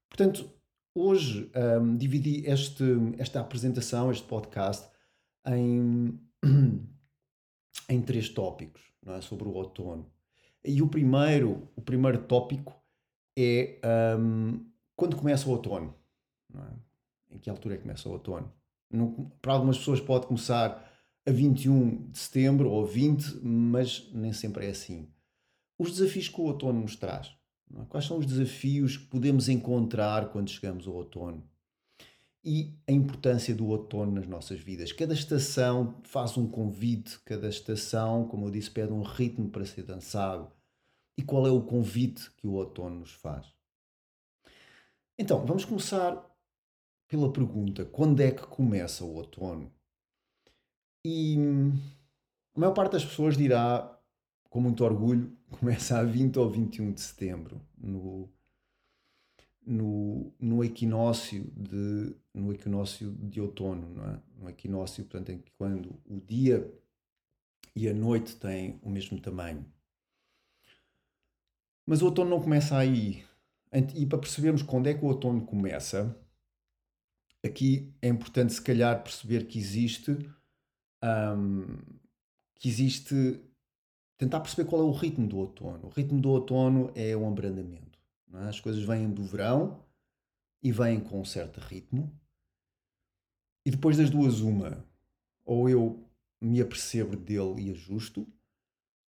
Portanto, 0.09 0.51
hoje 0.95 1.51
um, 1.81 1.97
dividi 1.97 2.45
este, 2.47 2.85
esta 3.19 3.41
apresentação, 3.41 4.11
este 4.11 4.27
podcast, 4.27 4.89
em, 5.47 6.21
em 7.89 8.03
três 8.03 8.29
tópicos 8.29 8.83
é? 9.07 9.21
sobre 9.21 9.49
o 9.49 9.53
outono. 9.53 10.11
E 10.65 10.83
o 10.83 10.89
primeiro, 10.89 11.71
o 11.77 11.81
primeiro 11.81 12.25
tópico 12.25 12.75
é 13.39 13.81
um, 14.19 14.67
quando 14.95 15.17
começa 15.17 15.49
o 15.49 15.53
outono. 15.53 15.95
É? 16.55 17.35
Em 17.37 17.39
que 17.39 17.49
altura 17.49 17.75
é 17.75 17.77
que 17.79 17.85
começa 17.85 18.09
o 18.09 18.13
outono? 18.13 18.53
Não, 18.91 19.31
para 19.41 19.53
algumas 19.53 19.79
pessoas 19.79 20.01
pode 20.01 20.27
começar 20.27 20.86
a 21.27 21.33
21 21.33 22.11
de 22.13 22.19
setembro 22.19 22.71
ou 22.71 22.87
20, 22.87 23.41
mas 23.43 24.09
nem 24.13 24.33
sempre 24.33 24.67
é 24.67 24.71
assim. 24.71 25.09
Os 25.77 25.91
desafios 25.91 26.29
que 26.29 26.41
o 26.41 26.45
outono 26.45 26.81
nos 26.81 26.95
traz. 26.95 27.37
É? 27.75 27.85
Quais 27.89 28.07
são 28.07 28.19
os 28.19 28.27
desafios 28.27 28.97
que 28.97 29.07
podemos 29.07 29.49
encontrar 29.49 30.31
quando 30.31 30.49
chegamos 30.49 30.87
ao 30.87 30.95
outono? 30.95 31.43
E 32.45 32.79
a 32.87 32.93
importância 32.93 33.53
do 33.53 33.67
outono 33.67 34.13
nas 34.13 34.27
nossas 34.29 34.61
vidas. 34.61 34.93
Cada 34.93 35.15
estação 35.15 36.01
faz 36.05 36.37
um 36.37 36.47
convite, 36.47 37.19
cada 37.25 37.49
estação, 37.49 38.29
como 38.29 38.47
eu 38.47 38.51
disse, 38.53 38.71
pede 38.71 38.93
um 38.93 39.03
ritmo 39.03 39.51
para 39.51 39.67
ser 39.67 39.83
dançado. 39.83 40.49
E 41.19 41.23
qual 41.23 41.45
é 41.45 41.51
o 41.51 41.63
convite 41.63 42.31
que 42.37 42.47
o 42.47 42.53
outono 42.53 43.01
nos 43.01 43.11
faz? 43.11 43.47
Então, 45.19 45.45
vamos 45.45 45.65
começar 45.65 46.25
pela 47.09 47.33
pergunta: 47.33 47.85
quando 47.85 48.21
é 48.21 48.31
que 48.31 48.47
começa 48.47 49.05
o 49.05 49.15
outono? 49.15 49.73
E 51.09 51.37
a 52.57 52.59
maior 52.59 52.73
parte 52.73 52.95
das 52.95 53.05
pessoas 53.05 53.37
dirá, 53.37 53.97
com 54.51 54.61
muito 54.61 54.83
orgulho, 54.83 55.39
começa 55.61 55.97
a 55.97 56.03
20 56.03 56.37
ou 56.41 56.51
21 56.51 56.93
de 56.93 57.01
setembro, 57.01 57.61
no, 57.79 58.29
no, 59.65 60.35
no, 60.41 60.65
equinócio, 60.65 61.45
de, 61.57 62.13
no 62.35 62.53
equinócio 62.53 63.13
de 63.13 63.41
outono, 63.41 63.89
não 63.95 64.05
é? 64.05 64.21
No 64.37 64.51
equinócio, 64.51 65.05
portanto, 65.05 65.31
em 65.31 65.39
que 65.39 65.53
quando 65.53 65.97
o 66.05 66.19
dia 66.19 66.69
e 67.77 67.89
a 67.89 67.95
noite 67.95 68.35
têm 68.35 68.81
o 68.83 68.91
mesmo 68.91 69.21
tamanho. 69.21 69.65
Mas 71.87 72.03
o 72.03 72.07
outono 72.07 72.31
não 72.31 72.43
começa 72.43 72.77
aí. 72.77 73.25
E 73.95 74.07
para 74.07 74.19
percebermos 74.19 74.63
quando 74.63 74.89
é 74.89 74.95
que 74.95 75.05
o 75.05 75.09
outono 75.09 75.47
começa, 75.47 76.19
aqui 77.45 77.95
é 78.03 78.09
importante 78.09 78.55
se 78.55 78.61
calhar 78.61 79.05
perceber 79.05 79.47
que 79.47 79.57
existe 79.57 80.19
um, 81.07 81.79
que 82.55 82.69
existe 82.69 83.41
tentar 84.19 84.41
perceber 84.41 84.69
qual 84.69 84.83
é 84.83 84.85
o 84.85 84.93
ritmo 84.93 85.27
do 85.27 85.39
outono. 85.39 85.87
O 85.87 85.91
ritmo 85.91 86.21
do 86.21 86.31
outono 86.31 86.91
é 86.95 87.17
um 87.17 87.29
abrandamento. 87.29 87.99
É? 88.35 88.49
As 88.49 88.61
coisas 88.61 88.83
vêm 88.83 89.11
do 89.11 89.23
verão 89.23 89.85
e 90.63 90.73
vêm 90.73 91.01
com 91.01 91.21
um 91.21 91.25
certo 91.25 91.61
ritmo, 91.61 92.11
e 93.65 93.71
depois 93.71 93.97
das 93.97 94.11
duas, 94.11 94.41
uma, 94.41 94.85
ou 95.45 95.69
eu 95.69 96.09
me 96.41 96.61
apercebo 96.61 97.17
dele 97.17 97.67
e 97.67 97.71
ajusto, 97.71 98.27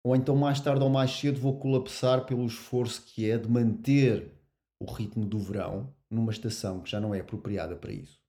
ou 0.03 0.15
então 0.15 0.36
mais 0.36 0.60
tarde 0.60 0.83
ou 0.83 0.89
mais 0.89 1.12
cedo 1.12 1.39
vou 1.39 1.60
colapsar 1.60 2.25
pelo 2.25 2.45
esforço 2.45 3.03
que 3.05 3.29
é 3.29 3.38
de 3.38 3.50
manter 3.50 4.31
o 4.79 4.86
ritmo 4.86 5.25
do 5.25 5.39
verão 5.39 5.93
numa 6.10 6.31
estação 6.31 6.81
que 6.81 6.89
já 6.89 7.00
não 7.00 7.13
é 7.13 7.19
apropriada 7.19 7.75
para 7.75 7.93
isso. 7.93 8.19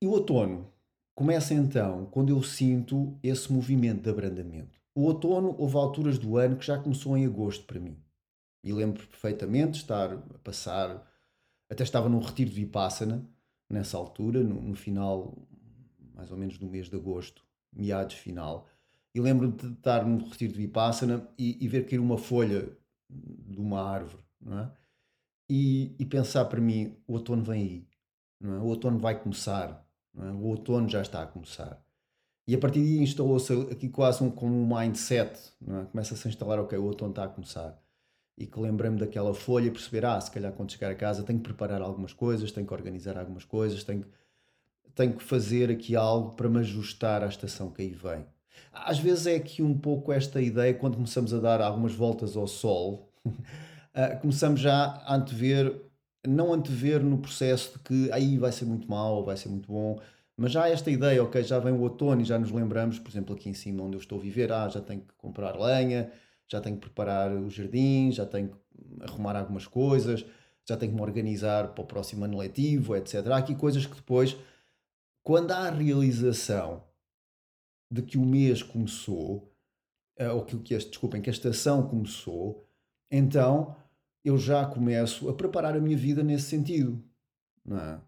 E 0.00 0.06
o 0.06 0.12
outono 0.12 0.72
começa 1.16 1.54
então 1.54 2.06
quando 2.06 2.28
eu 2.28 2.42
sinto 2.42 3.18
esse 3.22 3.50
movimento 3.50 4.02
de 4.02 4.10
abrandamento. 4.10 4.78
O 4.94 5.02
outono 5.04 5.56
houve 5.58 5.76
alturas 5.76 6.18
do 6.18 6.36
ano 6.36 6.56
que 6.56 6.66
já 6.66 6.78
começou 6.78 7.16
em 7.16 7.26
agosto 7.26 7.64
para 7.64 7.80
mim. 7.80 7.98
E 8.62 8.72
lembro 8.72 9.06
perfeitamente 9.06 9.78
estar 9.78 10.12
a 10.12 10.38
passar, 10.44 11.10
até 11.70 11.82
estava 11.82 12.08
num 12.08 12.20
retiro 12.20 12.50
de 12.50 12.56
Vipassana, 12.56 13.26
nessa 13.68 13.96
altura, 13.96 14.42
no, 14.42 14.60
no 14.60 14.74
final, 14.74 15.34
mais 16.14 16.30
ou 16.30 16.36
menos 16.36 16.58
do 16.58 16.66
mês 16.66 16.88
de 16.88 16.96
agosto, 16.96 17.42
meados 17.72 18.14
final. 18.14 18.68
E 19.14 19.20
lembro-me 19.20 19.56
de 19.56 19.72
estar 19.72 20.04
num 20.04 20.18
retiro 20.18 20.52
de 20.52 20.58
Vipassana 20.58 21.26
e, 21.38 21.56
e 21.64 21.68
ver 21.68 21.86
cair 21.86 21.98
uma 21.98 22.18
folha 22.18 22.76
de 23.08 23.58
uma 23.58 23.82
árvore, 23.82 24.22
não 24.40 24.58
é? 24.58 24.72
E, 25.48 25.94
e 25.98 26.04
pensar 26.04 26.44
para 26.46 26.60
mim, 26.60 26.96
o 27.06 27.14
outono 27.14 27.42
vem 27.42 27.62
aí, 27.62 27.88
não 28.40 28.54
é? 28.54 28.58
o 28.58 28.64
outono 28.64 28.98
vai 28.98 29.18
começar, 29.18 29.85
é? 30.18 30.30
o 30.30 30.42
outono 30.44 30.88
já 30.88 31.02
está 31.02 31.22
a 31.22 31.26
começar. 31.26 31.82
E 32.46 32.54
a 32.54 32.58
partir 32.58 32.80
daí 32.80 32.98
instalou-se 32.98 33.52
aqui 33.72 33.88
quase 33.88 34.22
um, 34.22 34.30
como 34.30 34.54
um 34.54 34.66
mindset, 34.66 35.52
é? 35.66 35.84
começa-se 35.86 36.26
a 36.26 36.30
instalar, 36.30 36.60
ok, 36.60 36.78
o 36.78 36.84
outono 36.84 37.10
está 37.10 37.24
a 37.24 37.28
começar. 37.28 37.76
E 38.38 38.46
que 38.46 38.60
lembrei-me 38.60 38.98
daquela 38.98 39.34
folha 39.34 39.66
e 39.66 39.70
perceber, 39.70 40.04
ah, 40.04 40.20
se 40.20 40.30
calhar 40.30 40.52
quando 40.52 40.70
chegar 40.70 40.90
a 40.90 40.94
casa 40.94 41.22
tenho 41.22 41.38
que 41.38 41.44
preparar 41.44 41.80
algumas 41.80 42.12
coisas, 42.12 42.52
tenho 42.52 42.66
que 42.66 42.74
organizar 42.74 43.18
algumas 43.18 43.44
coisas, 43.44 43.82
tenho, 43.82 44.04
tenho 44.94 45.14
que 45.14 45.24
fazer 45.24 45.70
aqui 45.70 45.96
algo 45.96 46.36
para 46.36 46.48
me 46.48 46.60
ajustar 46.60 47.24
à 47.24 47.26
estação 47.26 47.70
que 47.70 47.82
aí 47.82 47.94
vem. 47.94 48.26
Às 48.72 48.98
vezes 48.98 49.26
é 49.26 49.36
aqui 49.36 49.62
um 49.62 49.76
pouco 49.76 50.12
esta 50.12 50.40
ideia, 50.40 50.74
quando 50.74 50.96
começamos 50.96 51.32
a 51.32 51.38
dar 51.38 51.60
algumas 51.60 51.94
voltas 51.94 52.36
ao 52.36 52.46
sol, 52.46 53.10
ah, 53.94 54.16
começamos 54.16 54.60
já 54.60 55.02
a 55.04 55.16
antever, 55.16 55.85
não 56.28 56.52
antever 56.52 57.02
no 57.02 57.18
processo 57.18 57.72
de 57.74 57.78
que 57.80 58.12
aí 58.12 58.38
vai 58.38 58.52
ser 58.52 58.64
muito 58.64 58.88
mal, 58.88 59.24
vai 59.24 59.36
ser 59.36 59.48
muito 59.48 59.70
bom, 59.70 60.00
mas 60.36 60.52
já 60.52 60.64
há 60.64 60.68
esta 60.68 60.90
ideia, 60.90 61.22
ok, 61.22 61.42
já 61.42 61.58
vem 61.58 61.72
o 61.72 61.80
outono 61.80 62.20
e 62.20 62.24
já 62.24 62.38
nos 62.38 62.50
lembramos, 62.50 62.98
por 62.98 63.10
exemplo, 63.10 63.34
aqui 63.34 63.48
em 63.48 63.54
cima 63.54 63.82
onde 63.82 63.96
eu 63.96 64.00
estou 64.00 64.18
a 64.18 64.22
viver, 64.22 64.52
ah, 64.52 64.68
já 64.68 64.80
tenho 64.80 65.00
que 65.00 65.14
comprar 65.16 65.58
lenha, 65.58 66.12
já 66.46 66.60
tenho 66.60 66.76
que 66.76 66.82
preparar 66.82 67.32
o 67.32 67.48
jardim, 67.48 68.12
já 68.12 68.26
tenho 68.26 68.50
que 68.50 68.56
arrumar 69.02 69.36
algumas 69.36 69.66
coisas, 69.66 70.24
já 70.68 70.76
tenho 70.76 70.92
que 70.92 70.96
me 70.96 71.02
organizar 71.02 71.68
para 71.74 71.82
o 71.82 71.86
próximo 71.86 72.24
ano 72.24 72.38
letivo, 72.38 72.94
etc. 72.96 73.26
Há 73.28 73.38
aqui 73.38 73.54
coisas 73.54 73.86
que 73.86 73.94
depois, 73.94 74.36
quando 75.22 75.52
há 75.52 75.68
a 75.68 75.70
realização 75.70 76.84
de 77.90 78.02
que 78.02 78.18
o 78.18 78.24
mês 78.26 78.62
começou, 78.62 79.52
eh, 80.18 80.30
ou 80.30 80.44
que, 80.44 80.58
que 80.58 80.74
este, 80.74 80.90
desculpem, 80.90 81.22
que 81.22 81.30
a 81.30 81.32
estação 81.32 81.88
começou, 81.88 82.66
então 83.10 83.76
eu 84.26 84.36
já 84.36 84.66
começo 84.66 85.28
a 85.28 85.34
preparar 85.34 85.76
a 85.76 85.80
minha 85.80 85.96
vida 85.96 86.24
nesse 86.24 86.48
sentido. 86.48 87.00
É? 87.70 87.98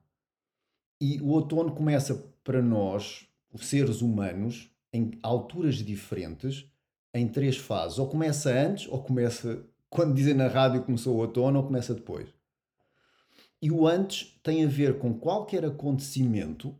E 1.00 1.20
o 1.20 1.28
outono 1.28 1.72
começa 1.72 2.28
para 2.42 2.60
nós, 2.60 3.28
seres 3.58 4.02
humanos, 4.02 4.68
em 4.92 5.12
alturas 5.22 5.76
diferentes, 5.76 6.68
em 7.14 7.28
três 7.28 7.56
fases. 7.56 8.00
Ou 8.00 8.08
começa 8.08 8.50
antes, 8.50 8.88
ou 8.88 9.00
começa 9.00 9.64
quando 9.88 10.12
dizem 10.12 10.34
na 10.34 10.48
rádio 10.48 10.82
começou 10.82 11.14
o 11.14 11.18
outono, 11.18 11.60
ou 11.60 11.66
começa 11.66 11.94
depois. 11.94 12.28
E 13.62 13.70
o 13.70 13.86
antes 13.86 14.36
tem 14.42 14.64
a 14.64 14.68
ver 14.68 14.98
com 14.98 15.14
qualquer 15.14 15.64
acontecimento 15.64 16.76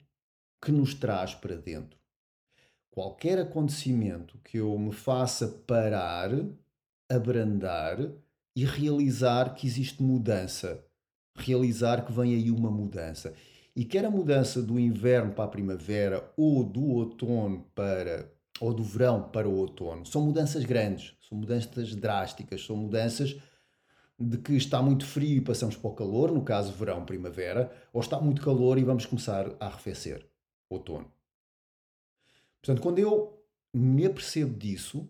que 0.61 0.73
nos 0.73 0.95
traz 0.95 1.33
para 1.33 1.57
dentro. 1.57 1.97
Qualquer 2.90 3.38
acontecimento 3.38 4.37
que 4.38 4.59
eu 4.59 4.76
me 4.76 4.92
faça 4.92 5.47
parar, 5.64 6.30
abrandar 7.09 7.99
e 8.58 8.64
realizar 8.64 9.54
que 9.54 9.68
existe 9.68 10.02
mudança. 10.02 10.84
Realizar 11.36 12.04
que 12.04 12.12
vem 12.12 12.34
aí 12.34 12.50
uma 12.50 12.68
mudança. 12.68 13.32
E 13.76 13.84
quer 13.84 14.04
a 14.04 14.10
mudança 14.10 14.60
do 14.60 14.80
inverno 14.80 15.32
para 15.32 15.44
a 15.44 15.48
primavera 15.48 16.28
ou 16.36 16.64
do 16.64 16.84
outono 16.84 17.64
para 17.72 18.28
ou 18.60 18.74
do 18.74 18.82
verão 18.82 19.30
para 19.30 19.48
o 19.48 19.54
outono, 19.54 20.04
são 20.04 20.20
mudanças 20.20 20.64
grandes, 20.64 21.14
são 21.20 21.38
mudanças 21.38 21.94
drásticas, 21.94 22.66
são 22.66 22.74
mudanças 22.74 23.40
de 24.18 24.36
que 24.38 24.54
está 24.54 24.82
muito 24.82 25.06
frio 25.06 25.36
e 25.36 25.40
passamos 25.40 25.76
para 25.76 25.90
o 25.90 25.94
calor, 25.94 26.32
no 26.32 26.42
caso 26.42 26.72
verão, 26.72 27.04
primavera, 27.04 27.70
ou 27.92 28.00
está 28.00 28.20
muito 28.20 28.42
calor 28.42 28.76
e 28.76 28.82
vamos 28.82 29.06
começar 29.06 29.54
a 29.60 29.66
arrefecer, 29.66 30.28
outono. 30.68 31.08
Portanto, 32.60 32.82
quando 32.82 32.98
eu 32.98 33.40
me 33.72 34.04
apercebo 34.04 34.58
disso, 34.58 35.08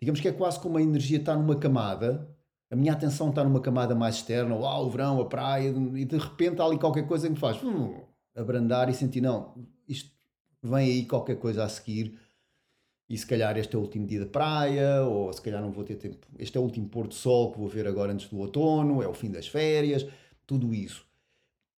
digamos 0.00 0.22
que 0.22 0.28
é 0.28 0.32
quase 0.32 0.58
como 0.58 0.78
a 0.78 0.82
energia 0.82 1.18
está 1.18 1.36
numa 1.36 1.56
camada 1.56 2.31
a 2.72 2.76
minha 2.76 2.94
atenção 2.94 3.28
está 3.28 3.44
numa 3.44 3.60
camada 3.60 3.94
mais 3.94 4.14
externa, 4.14 4.54
uau, 4.54 4.86
o 4.86 4.90
verão, 4.90 5.20
a 5.20 5.26
praia, 5.26 5.68
e 5.68 6.06
de 6.06 6.16
repente 6.16 6.58
há 6.58 6.64
ali 6.64 6.78
qualquer 6.78 7.06
coisa 7.06 7.26
que 7.26 7.34
me 7.34 7.38
faz 7.38 7.62
hum, 7.62 8.00
abrandar 8.34 8.88
e 8.88 8.94
sentir, 8.94 9.20
não, 9.20 9.54
isto 9.86 10.10
vem 10.62 10.90
aí 10.90 11.04
qualquer 11.04 11.36
coisa 11.36 11.64
a 11.64 11.68
seguir, 11.68 12.18
e 13.10 13.18
se 13.18 13.26
calhar 13.26 13.58
este 13.58 13.76
é 13.76 13.78
o 13.78 13.82
último 13.82 14.06
dia 14.06 14.20
da 14.20 14.26
praia, 14.26 15.02
ou 15.02 15.30
se 15.30 15.42
calhar 15.42 15.60
não 15.60 15.70
vou 15.70 15.84
ter 15.84 15.96
tempo, 15.96 16.26
este 16.38 16.56
é 16.56 16.60
o 16.60 16.62
último 16.62 16.88
pôr 16.88 17.06
do 17.06 17.12
sol 17.12 17.52
que 17.52 17.58
vou 17.58 17.68
ver 17.68 17.86
agora 17.86 18.10
antes 18.10 18.26
do 18.30 18.38
outono, 18.38 19.02
é 19.02 19.06
o 19.06 19.12
fim 19.12 19.30
das 19.30 19.46
férias, 19.46 20.06
tudo 20.46 20.72
isso. 20.72 21.04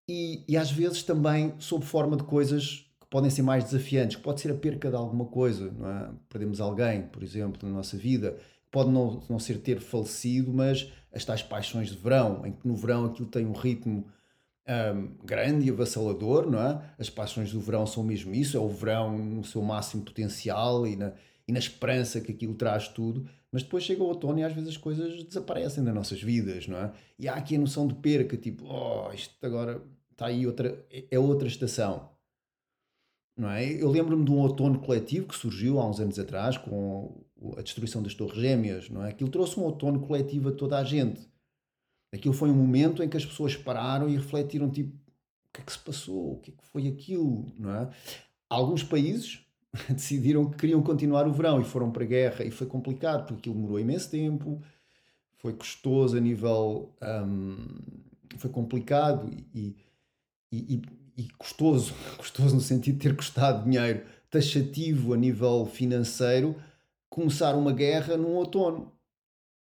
E, 0.09 0.45
e 0.47 0.57
às 0.57 0.71
vezes 0.71 1.03
também 1.03 1.55
sob 1.59 1.85
forma 1.85 2.17
de 2.17 2.23
coisas 2.23 2.89
que 3.01 3.07
podem 3.11 3.31
ser 3.31 3.43
mais 3.43 3.65
desafiantes, 3.65 4.15
que 4.15 4.23
pode 4.23 4.41
ser 4.41 4.53
a 4.53 4.55
perca 4.55 4.91
de 4.91 4.97
alguma 4.97 5.25
coisa, 5.25 5.73
não 5.73 5.91
é? 5.91 6.11
Perdemos 6.29 6.61
alguém, 6.61 7.03
por 7.03 7.25
exemplo, 7.25 7.69
na 7.69 7.75
nossa 7.75 7.97
vida, 7.97 8.39
pode 8.75 8.91
não, 8.91 9.23
não 9.31 9.39
ser 9.39 9.59
ter 9.59 9.79
falecido, 9.79 10.53
mas 10.53 10.93
as 11.13 11.25
tais 11.25 11.45
paixões 11.45 11.91
de 11.91 11.97
verão, 11.97 12.45
em 12.45 12.51
que 12.51 12.67
no 12.67 12.75
verão 12.75 13.05
aquilo 13.05 13.29
tem 13.29 13.47
um 13.47 13.53
ritmo 13.53 14.05
um, 14.67 15.25
grande 15.25 15.69
e 15.69 15.71
avassalador, 15.71 16.51
não 16.51 16.61
é? 16.61 16.83
As 16.99 17.09
paixões 17.09 17.53
do 17.53 17.61
verão 17.61 17.87
são 17.87 18.03
mesmo 18.03 18.35
isso, 18.35 18.57
é 18.57 18.61
o 18.61 18.69
verão 18.69 19.17
no 19.17 19.45
seu 19.45 19.63
máximo 19.63 20.03
potencial 20.03 20.85
e 20.89 20.97
na, 20.97 21.13
e 21.47 21.53
na 21.53 21.61
esperança 21.61 22.21
que 22.21 22.33
aquilo 22.33 22.55
traz 22.55 22.89
tudo, 22.89 23.29
mas 23.53 23.63
depois 23.63 23.85
chega 23.85 24.03
o 24.03 24.07
outono 24.07 24.41
e 24.41 24.43
às 24.43 24.53
vezes 24.53 24.71
as 24.71 24.77
coisas 24.77 25.23
desaparecem 25.23 25.85
das 25.85 25.95
nossas 25.95 26.21
vidas, 26.21 26.67
não 26.67 26.79
é? 26.79 26.93
E 27.17 27.29
há 27.29 27.35
aqui 27.35 27.55
a 27.55 27.61
noção 27.61 27.87
de 27.87 27.95
perca, 27.95 28.37
tipo, 28.37 28.65
oh, 28.67 29.13
isto 29.13 29.35
agora 29.47 29.81
está 30.11 30.27
aí 30.27 30.45
outra, 30.49 30.85
é 31.09 31.17
outra 31.17 31.47
estação. 31.47 32.11
Não 33.37 33.51
é? 33.51 33.65
Eu 33.65 33.89
lembro-me 33.89 34.25
de 34.25 34.33
um 34.33 34.39
outono 34.39 34.81
coletivo 34.81 35.29
que 35.29 35.37
surgiu 35.37 35.79
há 35.79 35.89
uns 35.89 36.01
anos 36.01 36.19
atrás 36.19 36.59
com 36.59 37.24
a 37.57 37.63
destruição 37.63 38.03
das 38.03 38.15
Torres 38.15 38.41
Gêmeas. 38.41 38.89
Não 38.89 39.05
é? 39.05 39.11
Aquilo 39.11 39.31
trouxe 39.31 39.59
um 39.59 39.65
outono 39.65 40.01
coletivo 40.01 40.49
a 40.49 40.53
toda 40.53 40.79
a 40.79 40.85
gente. 40.85 41.29
Aquilo 42.13 42.35
foi 42.35 42.51
um 42.51 42.55
momento 42.55 43.03
em 43.03 43.09
que 43.09 43.17
as 43.17 43.27
pessoas 43.27 43.57
pararam 43.57 44.09
e 44.09 44.17
refletiram 44.17 44.71
tipo, 44.71 44.95
o 44.95 45.53
que 45.53 45.61
é 45.61 45.65
que 45.65 45.73
se 45.73 45.79
passou? 45.79 46.35
O 46.35 46.41
que 46.41 46.51
é 46.51 46.55
que 46.55 46.65
foi 46.67 46.87
aquilo? 46.87 47.53
Não 47.59 47.71
é? 47.75 47.91
Alguns 48.49 48.83
países 48.83 49.41
decidiram 49.91 50.49
que 50.49 50.57
queriam 50.57 50.83
continuar 50.83 51.27
o 51.27 51.33
verão 51.33 51.61
e 51.61 51.65
foram 51.65 51.91
para 51.91 52.05
a 52.05 52.07
guerra 52.07 52.45
e 52.45 52.51
foi 52.51 52.67
complicado 52.67 53.27
porque 53.27 53.41
aquilo 53.41 53.57
demorou 53.57 53.81
imenso 53.81 54.11
tempo, 54.11 54.63
foi 55.37 55.53
custoso 55.53 56.17
a 56.17 56.21
nível... 56.21 56.95
Um, 57.03 57.57
foi 58.37 58.51
complicado 58.51 59.31
e, 59.55 59.77
e, 60.51 60.75
e 60.75 60.83
e 61.17 61.29
custoso, 61.39 61.95
custoso 62.19 62.55
no 62.55 62.61
sentido 62.61 62.95
de 62.95 63.09
ter 63.09 63.17
custado 63.17 63.65
dinheiro, 63.65 64.03
taxativo 64.31 65.15
a 65.15 65.17
nível 65.17 65.67
financeiro, 65.67 66.57
começar 67.15 67.55
uma 67.55 67.73
guerra 67.73 68.17
num 68.17 68.35
outono, 68.35 68.93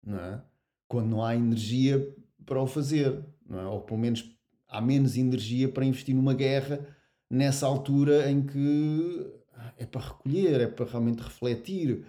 não 0.03 0.19
é? 0.19 0.43
Quando 0.89 1.11
não 1.11 1.23
há 1.23 1.37
energia 1.37 2.17
para 2.47 2.63
o 2.63 2.67
fazer, 2.67 3.23
não 3.47 3.61
é? 3.61 3.67
Ou 3.67 3.83
pelo 3.83 4.01
menos 4.01 4.35
há 4.67 4.81
menos 4.81 5.19
energia 5.19 5.69
para 5.69 5.85
investir 5.85 6.15
numa 6.15 6.33
guerra 6.33 6.81
nessa 7.31 7.67
altura 7.67 8.31
em 8.31 8.43
que 8.43 9.31
é 9.77 9.85
para 9.85 10.01
recolher, 10.01 10.63
é 10.63 10.67
para 10.67 10.87
realmente 10.87 11.23
refletir. 11.23 12.07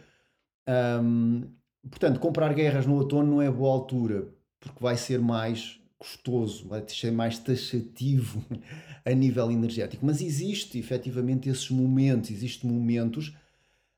Portanto, 1.89 2.21
comprar 2.21 2.53
guerras 2.53 2.85
no 2.85 2.95
outono 2.95 3.29
não 3.29 3.41
é 3.41 3.51
boa 3.51 3.73
altura, 3.73 4.33
porque 4.61 4.81
vai 4.81 4.95
ser 4.95 5.19
mais 5.19 5.77
custoso, 5.97 6.69
vai 6.69 6.87
ser 6.87 7.11
mais 7.11 7.37
taxativo 7.37 8.45
a 9.03 9.11
nível 9.11 9.51
energético. 9.51 10.05
Mas 10.05 10.21
existe 10.21 10.79
efetivamente 10.79 11.49
esses 11.49 11.69
momentos, 11.69 12.31
existem 12.31 12.71
momentos 12.71 13.35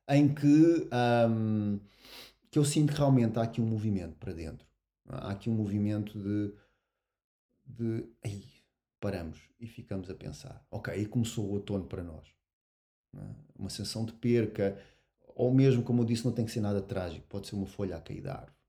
em 0.10 0.34
que, 0.34 0.90
um, 1.30 1.80
que 2.50 2.58
eu 2.58 2.66
sinto 2.66 2.94
que 2.94 2.98
realmente 3.00 3.38
há 3.38 3.44
aqui 3.44 3.62
um 3.62 3.66
movimento 3.66 4.16
para 4.16 4.34
dentro. 4.34 4.68
Há 5.08 5.32
aqui 5.32 5.50
um 5.50 5.54
movimento 5.54 6.20
de, 6.20 6.54
de 7.66 8.06
aí, 8.24 8.44
paramos 9.00 9.40
e 9.60 9.68
ficamos 9.68 10.10
a 10.10 10.16
pensar. 10.16 10.66
Ok, 10.72 10.94
aí 10.94 11.06
começou 11.06 11.46
o 11.46 11.52
outono 11.52 11.86
para 11.86 12.04
nós. 12.04 12.28
É? 13.16 13.22
Uma 13.58 13.70
sensação 13.70 14.06
de 14.06 14.14
perca, 14.14 14.78
ou 15.36 15.54
mesmo, 15.54 15.84
como 15.84 16.02
eu 16.02 16.06
disse, 16.06 16.26
não 16.26 16.32
tem 16.32 16.46
que 16.46 16.52
ser 16.52 16.62
nada 16.62 16.82
trágico, 16.82 17.26
pode 17.28 17.48
ser 17.48 17.56
uma 17.56 17.68
folha 17.68 17.96
a 17.96 18.02
cair 18.02 18.22
da 18.22 18.34
árvore. 18.34 18.60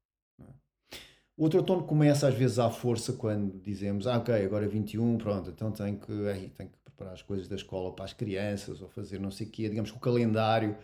O 1.37 1.44
outro 1.44 1.59
outono 1.59 1.85
começa 1.85 2.28
às 2.28 2.35
vezes 2.35 2.59
à 2.59 2.68
força 2.68 3.14
quando 3.14 3.59
dizemos, 3.62 4.06
ah, 4.06 4.18
ok, 4.18 4.35
agora 4.44 4.66
é 4.66 4.68
21, 4.68 5.16
pronto, 5.16 5.49
então 5.49 5.73
tenho 5.73 5.99
que, 5.99 6.12
aí, 6.28 6.50
tenho 6.50 6.68
que 6.68 6.76
preparar 6.85 7.14
as 7.14 7.23
coisas 7.23 7.49
da 7.49 7.56
escola 7.56 7.94
para 7.94 8.04
as 8.04 8.12
crianças 8.12 8.82
ou 8.82 8.90
fazer 8.90 9.18
não 9.18 9.30
sei 9.30 9.47
o 9.47 9.50
quê. 9.50 9.66
Digamos 9.66 9.90
que 9.90 9.97
o 9.97 10.00
calendário 10.00 10.76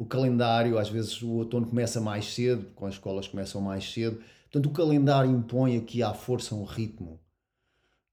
o 0.00 0.06
calendário, 0.06 0.78
às 0.78 0.88
vezes 0.88 1.20
o 1.20 1.28
outono 1.32 1.66
começa 1.66 2.00
mais 2.00 2.32
cedo, 2.32 2.64
com 2.74 2.86
as 2.86 2.94
escolas 2.94 3.28
começam 3.28 3.60
mais 3.60 3.92
cedo. 3.92 4.18
Portanto, 4.44 4.64
o 4.64 4.70
calendário 4.70 5.30
impõe 5.30 5.76
aqui 5.76 6.02
à 6.02 6.14
força 6.14 6.54
um 6.54 6.64
ritmo. 6.64 7.20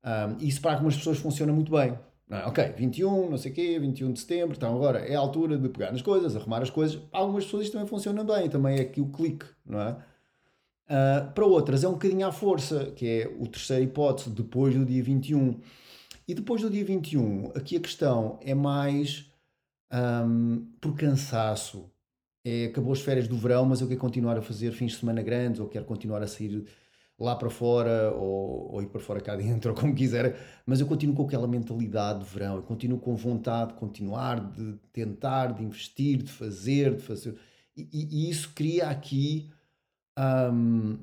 Um, 0.04 0.46
isso 0.46 0.60
para 0.60 0.74
algumas 0.74 0.98
pessoas 0.98 1.18
funciona 1.18 1.54
muito 1.54 1.72
bem. 1.72 1.98
Não 2.28 2.40
é? 2.40 2.46
Ok, 2.46 2.74
21, 2.76 3.30
não 3.30 3.38
sei 3.38 3.54
o 3.54 3.56
quê, 3.56 3.80
21 3.80 4.12
de 4.12 4.20
setembro, 4.20 4.58
então 4.58 4.76
agora 4.76 5.00
é 5.00 5.16
a 5.16 5.20
altura 5.20 5.58
de 5.58 5.70
pegar 5.70 5.94
nas 5.94 6.02
coisas, 6.02 6.36
arrumar 6.36 6.62
as 6.62 6.70
coisas. 6.70 6.98
Para 6.98 7.22
algumas 7.22 7.46
pessoas 7.46 7.64
isto 7.64 7.72
também 7.72 7.88
funciona 7.88 8.22
bem, 8.22 8.50
também 8.50 8.80
é 8.80 8.82
aqui 8.82 9.00
o 9.00 9.08
clique, 9.08 9.46
não 9.66 9.80
é? 9.80 9.92
Uh, 9.92 11.32
para 11.34 11.46
outras 11.46 11.86
é 11.86 11.88
um 11.88 11.94
bocadinho 11.94 12.28
à 12.28 12.34
força, 12.34 12.92
que 12.98 13.08
é 13.08 13.34
o 13.40 13.48
terceira 13.48 13.82
hipótese, 13.82 14.30
depois 14.30 14.76
do 14.76 14.84
dia 14.84 15.02
21. 15.02 15.58
E 16.28 16.34
depois 16.34 16.62
do 16.62 16.70
dia 16.70 16.84
21, 16.84 17.54
aqui 17.56 17.78
a 17.78 17.80
questão 17.80 18.38
é 18.42 18.54
mais 18.54 19.32
um, 19.92 20.68
por 20.80 20.96
cansaço. 20.96 21.90
É, 22.46 22.66
acabou 22.66 22.94
as 22.94 23.02
férias 23.02 23.28
do 23.28 23.38
verão, 23.38 23.66
mas 23.66 23.82
eu 23.82 23.88
quero 23.88 24.00
continuar 24.00 24.38
a 24.38 24.42
fazer 24.42 24.72
fins 24.72 24.94
de 24.94 25.00
semana 25.00 25.22
grandes, 25.22 25.60
ou 25.60 25.68
quero 25.68 25.86
continuar 25.86 26.22
a 26.22 26.28
sair 26.28 26.66
lá 27.20 27.36
para 27.36 27.50
fora, 27.50 28.14
ou, 28.14 28.74
ou 28.74 28.82
ir 28.82 28.88
para 28.88 29.02
fora 29.02 29.20
cá 29.20 29.36
dentro, 29.38 29.72
ou 29.72 29.76
como 29.76 29.94
quiser, 29.94 30.38
mas 30.66 30.80
eu 30.80 30.88
continuo 30.88 31.16
com 31.16 31.24
aquela 31.24 31.48
mentalidade 31.48 32.20
de 32.20 32.26
verão, 32.26 32.56
eu 32.58 32.64
continuo 32.64 33.00
com 33.00 33.16
vontade 33.16 33.74
de 33.74 33.80
continuar, 33.80 34.40
de 34.52 34.74
tentar, 34.94 35.54
de 35.54 35.64
investir, 35.64 36.24
de 36.24 36.32
fazer, 36.32 36.96
de 36.96 37.02
fazer. 37.02 37.36
E, 37.76 37.88
e, 37.92 38.28
e 38.28 38.30
isso 38.30 38.52
cria 38.54 38.88
aqui 38.90 39.52
um, 40.18 40.98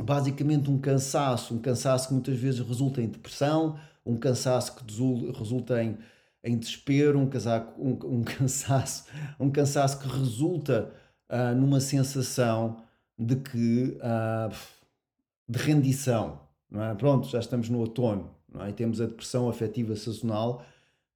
basicamente 0.00 0.70
um 0.70 0.78
cansaço, 0.78 1.54
um 1.54 1.58
cansaço 1.58 2.08
que 2.08 2.14
muitas 2.14 2.36
vezes 2.36 2.60
resulta 2.60 3.02
em 3.02 3.08
depressão, 3.08 3.78
um 4.06 4.16
cansaço 4.16 4.76
que 4.76 4.84
resulta 5.36 5.82
em, 5.82 5.98
em 6.42 6.56
desespero, 6.56 7.18
um, 7.18 7.28
casaco, 7.28 7.80
um, 7.80 8.18
um 8.18 8.22
cansaço, 8.24 9.06
um 9.38 9.50
cansaço 9.50 9.98
que 9.98 10.08
resulta 10.08 10.92
uh, 11.30 11.54
numa 11.54 11.80
sensação 11.80 12.82
de 13.18 13.36
que 13.36 13.98
uh, 13.98 14.54
de 15.48 15.58
rendição, 15.58 16.40
não 16.70 16.82
é? 16.82 16.94
Pronto, 16.94 17.28
já 17.28 17.38
estamos 17.38 17.68
no 17.68 17.78
outono, 17.78 18.30
não 18.52 18.64
é? 18.64 18.70
E 18.70 18.72
temos 18.72 19.00
a 19.00 19.06
depressão 19.06 19.48
afetiva 19.48 19.96
sazonal, 19.96 20.64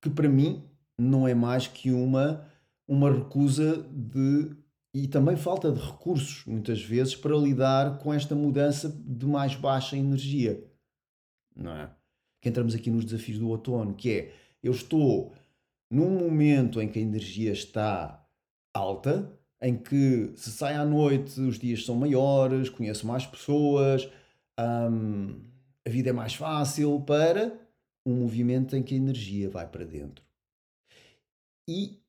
que 0.01 0.11
para 0.11 0.29
mim 0.29 0.65
não 0.99 1.29
é 1.29 1.35
mais 1.35 1.67
que 1.67 1.91
uma 1.91 2.47
uma 2.87 3.11
recusa 3.11 3.87
de 3.91 4.57
e 4.95 5.09
também 5.09 5.37
falta 5.37 5.73
de 5.73 5.81
recursos, 5.81 6.45
muitas 6.45 6.83
vezes, 6.83 7.17
para 7.17 7.35
lidar 7.35 7.99
com 7.99 8.13
esta 8.13 8.35
mudança 8.35 8.91
de 8.91 9.25
mais 9.25 9.55
baixa 9.55 9.97
energia. 9.97 10.63
Não 11.57 11.73
é? 11.73 11.91
Que 12.41 12.51
entramos 12.51 12.75
aqui 12.75 12.91
nos 12.91 13.07
desafios 13.07 13.39
do 13.39 13.49
outono, 13.49 13.95
que 13.95 14.11
é 14.11 14.35
eu 14.63 14.73
estou 14.73 15.35
num 15.91 16.11
momento 16.11 16.81
em 16.81 16.89
que 16.89 16.99
a 16.99 17.03
energia 17.03 17.53
está 17.53 18.27
alta, 18.75 19.31
em 19.61 19.77
que 19.77 20.33
se 20.37 20.51
sai 20.51 20.75
à 20.75 20.85
noite 20.85 21.41
os 21.41 21.59
dias 21.59 21.85
são 21.85 21.95
maiores, 21.95 22.69
conheço 22.69 23.07
mais 23.07 23.27
pessoas, 23.27 24.09
hum, 24.59 25.41
a 25.87 25.91
vida 25.91 26.11
é 26.11 26.13
mais 26.13 26.35
fácil 26.35 27.01
para 27.01 27.59
um 28.07 28.17
movimento 28.17 28.75
em 28.77 28.83
que 28.83 28.95
a 28.95 28.97
energia 28.97 29.49
vai 29.49 29.67
para 29.67 29.85
dentro. 29.85 30.25
E 31.69 32.01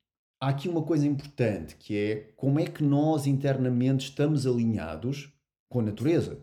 há 0.42 0.50
aqui 0.50 0.68
uma 0.68 0.84
coisa 0.84 1.06
importante 1.06 1.76
que 1.76 1.96
é 1.96 2.16
como 2.36 2.60
é 2.60 2.66
que 2.66 2.84
nós 2.84 3.28
internamente 3.28 4.10
estamos 4.10 4.48
alinhados 4.48 5.32
com 5.70 5.80
a 5.80 5.84
natureza. 5.84 6.40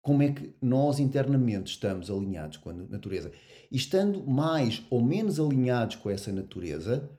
Como 0.00 0.22
é 0.22 0.32
que 0.32 0.54
nós 0.62 0.98
internamente 0.98 1.72
estamos 1.72 2.10
alinhados 2.10 2.56
com 2.56 2.70
a 2.70 2.72
natureza? 2.72 3.32
E 3.70 3.76
estando 3.76 4.26
mais 4.26 4.82
ou 4.90 5.02
menos 5.02 5.38
alinhados 5.38 5.96
com 5.96 6.08
essa 6.08 6.32
natureza, 6.32 7.10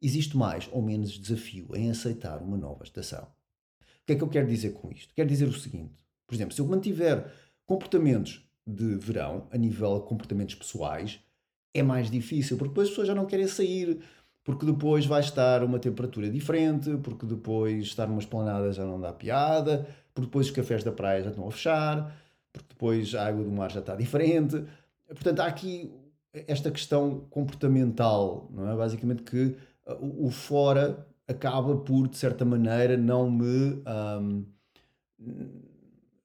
existe 0.00 0.36
mais 0.36 0.68
ou 0.72 0.80
menos 0.80 1.18
desafio 1.18 1.74
em 1.74 1.90
aceitar 1.90 2.40
uma 2.42 2.56
nova 2.56 2.84
estação. 2.84 3.24
O 3.24 4.06
que 4.06 4.12
é 4.12 4.16
que 4.16 4.22
eu 4.22 4.28
quero 4.28 4.48
dizer 4.48 4.72
com 4.72 4.90
isto? 4.90 5.12
Quero 5.14 5.28
dizer 5.28 5.48
o 5.48 5.52
seguinte: 5.52 6.02
por 6.26 6.34
exemplo, 6.34 6.54
se 6.54 6.60
eu 6.60 6.66
mantiver 6.66 7.30
comportamentos 7.66 8.48
de 8.66 8.96
verão 8.96 9.46
a 9.50 9.58
nível 9.58 9.98
de 10.00 10.06
comportamentos 10.06 10.54
pessoais, 10.54 11.20
é 11.74 11.82
mais 11.82 12.10
difícil, 12.10 12.56
porque 12.56 12.70
depois 12.70 12.88
as 12.88 12.90
pessoas 12.90 13.08
já 13.08 13.14
não 13.14 13.26
querem 13.26 13.46
sair, 13.46 14.00
porque 14.44 14.64
depois 14.64 15.04
vai 15.04 15.20
estar 15.20 15.62
uma 15.62 15.78
temperatura 15.78 16.30
diferente, 16.30 16.96
porque 17.02 17.26
depois 17.26 17.84
estar 17.86 18.06
numa 18.06 18.18
esplanada 18.18 18.72
já 18.72 18.84
não 18.84 19.00
dá 19.00 19.12
piada, 19.12 19.86
porque 20.18 20.26
depois 20.26 20.46
os 20.46 20.52
cafés 20.52 20.82
da 20.82 20.90
praia 20.90 21.22
já 21.22 21.30
estão 21.30 21.46
a 21.46 21.50
fechar, 21.52 22.12
porque 22.52 22.66
depois 22.70 23.14
a 23.14 23.28
água 23.28 23.44
do 23.44 23.52
mar 23.52 23.70
já 23.70 23.78
está 23.78 23.94
diferente. 23.94 24.64
Portanto, 25.06 25.40
há 25.40 25.46
aqui 25.46 25.92
esta 26.32 26.72
questão 26.72 27.20
comportamental, 27.30 28.48
não 28.50 28.68
é? 28.68 28.76
Basicamente 28.76 29.22
que 29.22 29.56
uh, 29.86 30.26
o 30.26 30.28
fora 30.28 31.06
acaba 31.28 31.76
por, 31.76 32.08
de 32.08 32.16
certa 32.16 32.44
maneira, 32.44 32.96
não 32.96 33.30
me 33.30 33.80
um, 34.10 34.44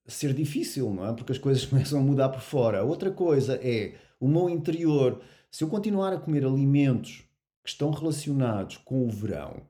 ser 0.07 0.33
difícil, 0.33 0.91
não 0.91 1.07
é? 1.07 1.13
Porque 1.13 1.33
as 1.33 1.37
coisas 1.37 1.63
começam 1.67 1.99
a 1.99 2.03
mudar 2.03 2.29
por 2.29 2.41
fora. 2.41 2.83
Outra 2.83 3.11
coisa 3.11 3.59
é 3.61 3.93
o 4.19 4.27
meu 4.27 4.49
interior. 4.49 5.21
Se 5.51 5.63
eu 5.63 5.67
continuar 5.67 6.13
a 6.13 6.17
comer 6.17 6.43
alimentos 6.43 7.23
que 7.63 7.69
estão 7.69 7.91
relacionados 7.91 8.77
com 8.77 9.05
o 9.05 9.09
verão, 9.09 9.61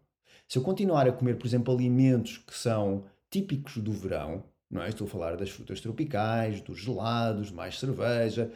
se 0.47 0.57
eu 0.57 0.63
continuar 0.63 1.09
a 1.09 1.11
comer, 1.11 1.37
por 1.37 1.45
exemplo, 1.45 1.73
alimentos 1.73 2.37
que 2.37 2.55
são 2.55 3.03
típicos 3.33 3.77
do 3.79 3.91
verão, 3.91 4.43
não 4.69 4.83
é? 4.83 4.89
Estou 4.89 5.07
a 5.07 5.09
falar 5.09 5.35
das 5.35 5.49
frutas 5.49 5.81
tropicais, 5.81 6.61
dos 6.61 6.77
gelados, 6.77 7.49
mais 7.49 7.79
cerveja, 7.79 8.51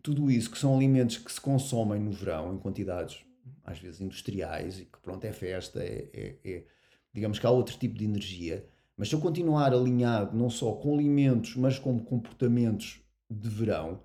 tudo 0.00 0.30
isso 0.30 0.48
que 0.48 0.56
são 0.56 0.74
alimentos 0.76 1.18
que 1.18 1.32
se 1.32 1.40
consomem 1.40 2.00
no 2.00 2.12
verão 2.12 2.54
em 2.54 2.58
quantidades 2.58 3.24
às 3.64 3.80
vezes 3.80 4.00
industriais 4.00 4.78
e 4.78 4.84
que 4.84 4.98
pronto 5.00 5.24
é 5.24 5.32
festa, 5.32 5.82
é, 5.82 6.08
é, 6.14 6.36
é 6.44 6.64
digamos 7.12 7.40
que 7.40 7.46
há 7.46 7.50
outro 7.50 7.76
tipo 7.76 7.98
de 7.98 8.04
energia. 8.04 8.64
Mas 8.96 9.08
se 9.08 9.16
eu 9.16 9.20
continuar 9.20 9.72
alinhado 9.72 10.36
não 10.36 10.48
só 10.48 10.72
com 10.74 10.94
alimentos, 10.94 11.56
mas 11.56 11.76
com 11.76 11.98
comportamentos 11.98 13.00
de 13.28 13.48
verão, 13.48 14.00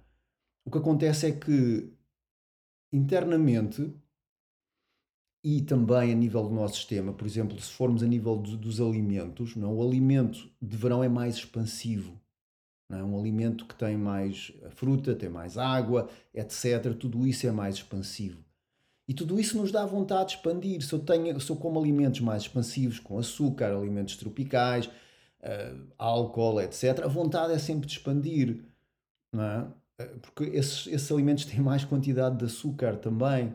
o 0.65 0.71
que 0.71 0.79
acontece 0.79 1.27
é 1.27 1.31
que 1.31 1.93
internamente 2.91 3.93
e 5.45 5.61
também 5.61 6.11
a 6.11 6.15
nível 6.15 6.41
do 6.41 6.55
nosso 6.55 6.77
sistema, 6.77 7.13
por 7.13 7.27
exemplo, 7.27 7.61
se 7.61 7.71
formos 7.71 8.01
a 8.01 8.07
nível 8.07 8.41
de, 8.41 8.57
dos 8.57 8.81
alimentos, 8.81 9.55
não? 9.55 9.75
o 9.75 9.87
alimento 9.87 10.49
de 10.59 10.75
verão 10.75 11.03
é 11.03 11.07
mais 11.07 11.35
expansivo. 11.35 12.19
Não 12.89 12.97
é? 12.97 13.03
Um 13.03 13.19
alimento 13.19 13.67
que 13.67 13.75
tem 13.75 13.95
mais 13.95 14.51
fruta, 14.71 15.13
tem 15.13 15.29
mais 15.29 15.55
água, 15.55 16.09
etc. 16.33 16.95
Tudo 16.99 17.27
isso 17.27 17.45
é 17.45 17.51
mais 17.51 17.75
expansivo. 17.75 18.43
E 19.07 19.13
tudo 19.13 19.39
isso 19.39 19.55
nos 19.55 19.71
dá 19.71 19.85
vontade 19.85 20.29
de 20.29 20.35
expandir. 20.37 20.81
Se 20.81 20.93
eu, 20.93 20.99
tenho, 20.99 21.39
se 21.39 21.51
eu 21.51 21.55
como 21.55 21.79
alimentos 21.79 22.21
mais 22.21 22.41
expansivos, 22.41 22.99
com 22.99 23.19
açúcar, 23.19 23.71
alimentos 23.71 24.17
tropicais, 24.17 24.87
uh, 24.87 25.87
álcool, 25.95 26.59
etc., 26.59 27.01
a 27.03 27.07
vontade 27.07 27.53
é 27.53 27.59
sempre 27.59 27.85
de 27.85 27.93
expandir. 27.93 28.63
Não 29.31 29.43
é? 29.43 29.67
Eh, 29.99 30.15
porque 30.23 30.45
esses, 30.45 30.87
esses 30.87 31.11
alimentos 31.11 31.45
têm 31.45 31.59
mais 31.59 31.85
quantidade 31.85 32.35
de 32.35 32.45
açúcar 32.45 32.97
também. 32.97 33.53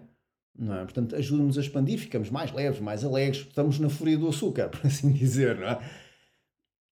Não 0.58 0.74
é? 0.74 0.82
Portanto, 0.82 1.16
ajuda-nos 1.16 1.56
a 1.56 1.60
expandir, 1.60 1.98
ficamos 1.98 2.30
mais 2.30 2.52
leves, 2.52 2.80
mais 2.80 3.04
alegres, 3.04 3.46
estamos 3.46 3.78
na 3.78 3.88
fúria 3.88 4.18
do 4.18 4.28
açúcar, 4.28 4.68
por 4.70 4.86
assim 4.86 5.12
dizer. 5.12 5.56
Não 5.56 5.68
é? 5.68 5.90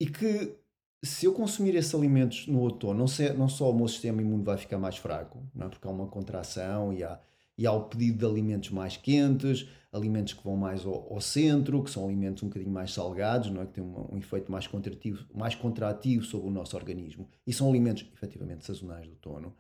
E 0.00 0.06
que 0.06 0.56
se 1.04 1.26
eu 1.26 1.32
consumir 1.32 1.74
esses 1.74 1.94
alimentos 1.94 2.46
no 2.46 2.60
outono, 2.60 3.04
não, 3.04 3.34
não 3.36 3.48
só 3.48 3.70
o 3.70 3.76
meu 3.76 3.88
sistema 3.88 4.20
imune 4.20 4.42
vai 4.42 4.56
ficar 4.56 4.78
mais 4.78 4.96
fraco, 4.96 5.42
não 5.54 5.66
é? 5.66 5.68
porque 5.70 5.86
há 5.86 5.90
uma 5.90 6.06
contração 6.06 6.92
e 6.92 7.04
há, 7.04 7.20
e 7.56 7.66
há 7.66 7.72
o 7.72 7.84
pedido 7.84 8.18
de 8.18 8.24
alimentos 8.24 8.70
mais 8.70 8.96
quentes, 8.96 9.68
alimentos 9.92 10.32
que 10.32 10.42
vão 10.42 10.56
mais 10.56 10.84
ao, 10.84 11.12
ao 11.12 11.20
centro, 11.20 11.82
que 11.82 11.90
são 11.90 12.04
alimentos 12.04 12.42
um 12.42 12.48
bocadinho 12.48 12.72
mais 12.72 12.92
salgados, 12.92 13.50
não 13.50 13.62
é? 13.62 13.66
que 13.66 13.72
têm 13.74 13.84
um, 13.84 14.14
um 14.14 14.16
efeito 14.18 14.50
mais 14.50 14.66
contrativo, 14.66 15.24
mais 15.34 15.54
contrativo 15.54 16.24
sobre 16.24 16.48
o 16.48 16.50
nosso 16.50 16.76
organismo. 16.76 17.28
E 17.46 17.52
são 17.52 17.68
alimentos 17.68 18.04
efetivamente 18.14 18.64
sazonais 18.64 19.06
do 19.06 19.12
outono 19.12 19.54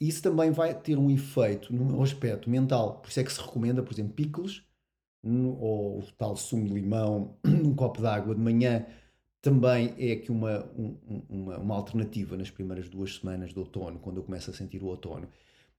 isso 0.00 0.22
também 0.22 0.50
vai 0.50 0.74
ter 0.74 0.98
um 0.98 1.10
efeito 1.10 1.72
no 1.72 2.02
aspecto 2.02 2.50
mental. 2.50 3.00
Por 3.00 3.08
isso 3.08 3.20
é 3.20 3.24
que 3.24 3.32
se 3.32 3.40
recomenda, 3.40 3.82
por 3.82 3.92
exemplo, 3.92 4.12
picles 4.12 4.62
ou 5.24 5.98
o 5.98 6.04
tal 6.16 6.36
sumo 6.36 6.66
de 6.66 6.74
limão 6.74 7.36
num 7.42 7.74
copo 7.74 8.00
de 8.00 8.06
água 8.06 8.34
de 8.34 8.40
manhã 8.40 8.86
também 9.46 9.94
é 9.96 10.12
aqui 10.12 10.32
uma, 10.32 10.64
um, 10.76 10.96
uma, 11.28 11.58
uma 11.58 11.74
alternativa 11.76 12.36
nas 12.36 12.50
primeiras 12.50 12.88
duas 12.88 13.14
semanas 13.14 13.52
do 13.52 13.60
outono, 13.60 13.98
quando 14.00 14.16
eu 14.16 14.24
começo 14.24 14.50
a 14.50 14.52
sentir 14.52 14.82
o 14.82 14.86
outono, 14.86 15.28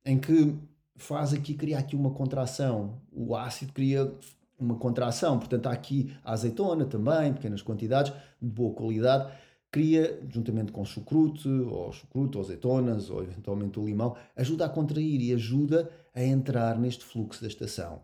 em 0.06 0.17
que 0.17 0.56
faz 0.95 1.34
aqui, 1.34 1.53
criar 1.53 1.80
aqui 1.80 1.93
uma 1.93 2.12
contração. 2.12 3.01
O 3.12 3.36
ácido 3.36 3.73
cria 3.73 4.10
uma 4.58 4.75
contração, 4.75 5.38
portanto 5.38 5.67
há 5.67 5.73
aqui 5.73 6.15
a 6.23 6.32
azeitona 6.32 6.86
também, 6.86 7.34
pequenas 7.34 7.62
quantidades, 7.62 8.13
de 8.41 8.47
boa 8.47 8.73
qualidade, 8.73 9.34
cria, 9.71 10.19
juntamente 10.30 10.71
com 10.71 10.86
chucrute, 10.86 11.47
ou 11.47 11.91
chucrute, 11.91 12.38
ou 12.38 12.43
azeitonas, 12.43 13.10
ou 13.10 13.23
eventualmente 13.23 13.80
o 13.80 13.86
limão, 13.86 14.15
ajuda 14.36 14.65
a 14.65 14.69
contrair 14.69 15.21
e 15.21 15.34
ajuda 15.34 15.91
a 16.13 16.23
entrar 16.23 16.80
neste 16.80 17.03
fluxo 17.03 17.41
da 17.41 17.47
estação. 17.47 18.01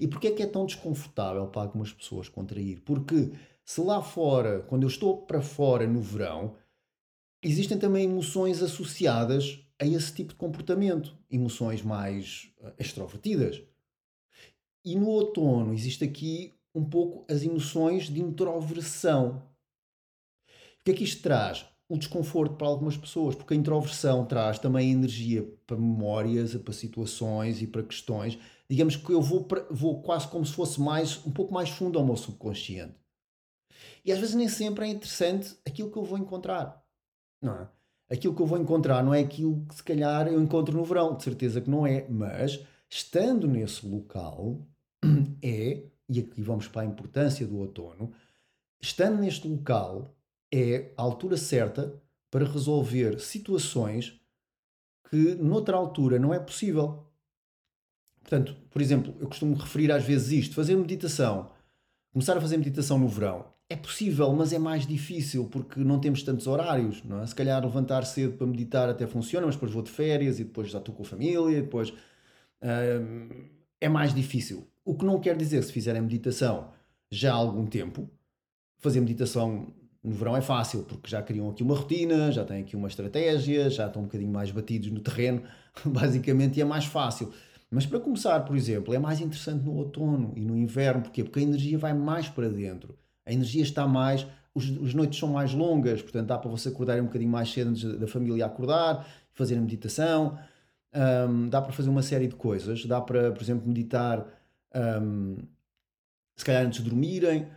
E 0.00 0.06
porquê 0.06 0.28
é 0.28 0.32
que 0.32 0.42
é 0.42 0.46
tão 0.46 0.66
desconfortável 0.66 1.46
para 1.48 1.62
algumas 1.62 1.92
pessoas 1.92 2.28
contrair? 2.28 2.80
Porque 2.80 3.32
se 3.64 3.80
lá 3.80 4.02
fora, 4.02 4.60
quando 4.68 4.82
eu 4.82 4.88
estou 4.88 5.22
para 5.22 5.40
fora 5.40 5.86
no 5.86 6.00
verão, 6.00 6.56
existem 7.42 7.78
também 7.78 8.04
emoções 8.04 8.62
associadas 8.62 9.60
a 9.78 9.86
esse 9.86 10.12
tipo 10.12 10.30
de 10.30 10.36
comportamento, 10.36 11.16
emoções 11.30 11.82
mais 11.82 12.50
uh, 12.60 12.72
extrovertidas. 12.78 13.62
E 14.84 14.96
no 14.96 15.08
outono 15.08 15.74
existe 15.74 16.04
aqui 16.04 16.54
um 16.74 16.84
pouco 16.84 17.24
as 17.32 17.42
emoções 17.42 18.04
de 18.04 18.20
introversão. 18.20 19.42
Que 20.86 20.92
é 20.92 20.94
que 20.94 21.02
isto 21.02 21.20
traz? 21.20 21.66
O 21.88 21.98
desconforto 21.98 22.54
para 22.54 22.68
algumas 22.68 22.96
pessoas, 22.96 23.34
porque 23.34 23.54
a 23.54 23.56
introversão 23.56 24.24
traz 24.24 24.56
também 24.56 24.92
energia 24.92 25.42
para 25.66 25.76
memórias, 25.76 26.54
para 26.54 26.72
situações 26.72 27.60
e 27.60 27.66
para 27.66 27.82
questões. 27.82 28.38
Digamos 28.70 28.94
que 28.94 29.10
eu 29.10 29.20
vou, 29.20 29.48
vou 29.68 30.00
quase 30.00 30.28
como 30.28 30.46
se 30.46 30.52
fosse 30.52 30.80
mais 30.80 31.26
um 31.26 31.32
pouco 31.32 31.52
mais 31.52 31.70
fundo 31.70 31.98
ao 31.98 32.04
meu 32.04 32.16
subconsciente. 32.16 32.94
E 34.04 34.12
às 34.12 34.20
vezes 34.20 34.36
nem 34.36 34.48
sempre 34.48 34.86
é 34.86 34.88
interessante 34.90 35.56
aquilo 35.66 35.90
que 35.90 35.98
eu 35.98 36.04
vou 36.04 36.18
encontrar. 36.18 36.80
Não 37.42 37.62
é? 37.62 37.68
Aquilo 38.08 38.36
que 38.36 38.42
eu 38.42 38.46
vou 38.46 38.58
encontrar 38.58 39.02
não 39.02 39.12
é 39.12 39.18
aquilo 39.18 39.66
que 39.66 39.74
se 39.74 39.82
calhar 39.82 40.28
eu 40.28 40.40
encontro 40.40 40.76
no 40.76 40.84
verão, 40.84 41.16
de 41.16 41.24
certeza 41.24 41.60
que 41.60 41.68
não 41.68 41.84
é, 41.84 42.06
mas 42.08 42.64
estando 42.88 43.48
nesse 43.48 43.84
local, 43.84 44.64
é, 45.42 45.82
e 46.08 46.20
aqui 46.20 46.40
vamos 46.40 46.68
para 46.68 46.82
a 46.82 46.86
importância 46.86 47.44
do 47.44 47.58
outono, 47.58 48.12
estando 48.80 49.18
neste 49.18 49.48
local 49.48 50.15
é 50.52 50.92
a 50.96 51.02
altura 51.02 51.36
certa 51.36 52.00
para 52.30 52.44
resolver 52.44 53.20
situações 53.20 54.20
que 55.08 55.34
noutra 55.36 55.76
altura 55.76 56.18
não 56.18 56.34
é 56.34 56.38
possível. 56.38 57.06
Portanto, 58.20 58.56
por 58.70 58.82
exemplo, 58.82 59.14
eu 59.20 59.28
costumo 59.28 59.54
referir 59.54 59.90
às 59.92 60.04
vezes 60.04 60.44
isto: 60.44 60.54
fazer 60.54 60.76
meditação, 60.76 61.50
começar 62.12 62.36
a 62.36 62.40
fazer 62.40 62.56
meditação 62.56 62.98
no 62.98 63.08
verão. 63.08 63.54
É 63.68 63.74
possível, 63.74 64.32
mas 64.32 64.52
é 64.52 64.58
mais 64.58 64.86
difícil 64.86 65.48
porque 65.48 65.80
não 65.80 65.98
temos 65.98 66.22
tantos 66.22 66.46
horários. 66.46 67.02
Não 67.04 67.20
é? 67.20 67.26
Se 67.26 67.34
calhar 67.34 67.62
levantar 67.64 68.04
cedo 68.04 68.36
para 68.36 68.46
meditar 68.46 68.88
até 68.88 69.06
funciona, 69.06 69.46
mas 69.46 69.56
depois 69.56 69.72
vou 69.72 69.82
de 69.82 69.90
férias 69.90 70.38
e 70.38 70.44
depois 70.44 70.70
já 70.70 70.78
estou 70.78 70.94
com 70.94 71.02
a 71.02 71.06
família, 71.06 71.62
depois 71.62 71.92
hum, 72.62 73.48
é 73.80 73.88
mais 73.88 74.14
difícil. 74.14 74.68
O 74.84 74.94
que 74.94 75.04
não 75.04 75.20
quer 75.20 75.36
dizer, 75.36 75.62
se 75.62 75.72
fizerem 75.72 76.02
meditação 76.02 76.72
já 77.10 77.32
há 77.32 77.36
algum 77.36 77.66
tempo, 77.66 78.08
fazer 78.78 79.00
meditação 79.00 79.72
no 80.06 80.14
verão 80.14 80.36
é 80.36 80.40
fácil, 80.40 80.84
porque 80.84 81.10
já 81.10 81.20
criam 81.20 81.50
aqui 81.50 81.62
uma 81.62 81.74
rotina, 81.74 82.30
já 82.30 82.44
têm 82.44 82.60
aqui 82.60 82.76
uma 82.76 82.86
estratégia, 82.86 83.68
já 83.68 83.86
estão 83.86 84.02
um 84.02 84.04
bocadinho 84.04 84.30
mais 84.30 84.50
batidos 84.50 84.90
no 84.90 85.00
terreno, 85.00 85.42
basicamente, 85.84 86.58
e 86.58 86.62
é 86.62 86.64
mais 86.64 86.84
fácil. 86.84 87.32
Mas 87.68 87.84
para 87.84 87.98
começar, 87.98 88.40
por 88.44 88.56
exemplo, 88.56 88.94
é 88.94 88.98
mais 88.98 89.20
interessante 89.20 89.64
no 89.64 89.74
outono 89.74 90.32
e 90.36 90.40
no 90.44 90.56
inverno, 90.56 91.02
porquê? 91.02 91.24
Porque 91.24 91.40
a 91.40 91.42
energia 91.42 91.76
vai 91.76 91.92
mais 91.92 92.28
para 92.28 92.48
dentro, 92.48 92.96
a 93.26 93.32
energia 93.32 93.62
está 93.62 93.86
mais, 93.88 94.24
os, 94.54 94.70
os 94.70 94.94
noites 94.94 95.18
são 95.18 95.28
mais 95.28 95.52
longas, 95.52 96.00
portanto 96.00 96.28
dá 96.28 96.38
para 96.38 96.50
você 96.50 96.68
acordar 96.68 97.00
um 97.00 97.06
bocadinho 97.06 97.30
mais 97.30 97.52
cedo 97.52 97.70
antes 97.70 97.98
da 97.98 98.06
família 98.06 98.46
acordar, 98.46 99.04
fazer 99.34 99.58
a 99.58 99.60
meditação, 99.60 100.38
um, 101.28 101.48
dá 101.48 101.60
para 101.60 101.72
fazer 101.72 101.90
uma 101.90 102.02
série 102.02 102.28
de 102.28 102.36
coisas, 102.36 102.86
dá 102.86 103.00
para, 103.00 103.32
por 103.32 103.42
exemplo, 103.42 103.66
meditar 103.66 104.24
um, 105.02 105.36
se 106.36 106.44
calhar 106.44 106.64
antes 106.64 106.82
de 106.82 106.88
dormirem, 106.88 107.48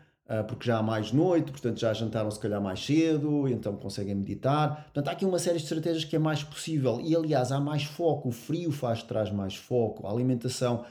porque 0.47 0.67
já 0.67 0.77
há 0.77 0.83
mais 0.83 1.11
noite, 1.11 1.51
portanto 1.51 1.79
já 1.79 1.91
jantaram 1.91 2.29
se 2.29 2.39
calhar 2.39 2.61
mais 2.61 2.85
cedo, 2.85 3.47
então 3.47 3.75
conseguem 3.75 4.13
meditar. 4.13 4.83
Portanto, 4.83 5.07
há 5.07 5.11
aqui 5.11 5.25
uma 5.25 5.39
série 5.39 5.57
de 5.57 5.63
estratégias 5.63 6.05
que 6.05 6.15
é 6.15 6.19
mais 6.19 6.43
possível. 6.43 7.01
E 7.01 7.15
aliás, 7.15 7.51
há 7.51 7.59
mais 7.59 7.83
foco, 7.83 8.29
o 8.29 8.31
frio 8.31 8.71
faz 8.71 9.01
traz 9.01 9.31
mais 9.31 9.55
foco, 9.55 10.05
a 10.05 10.11
alimentação 10.11 10.85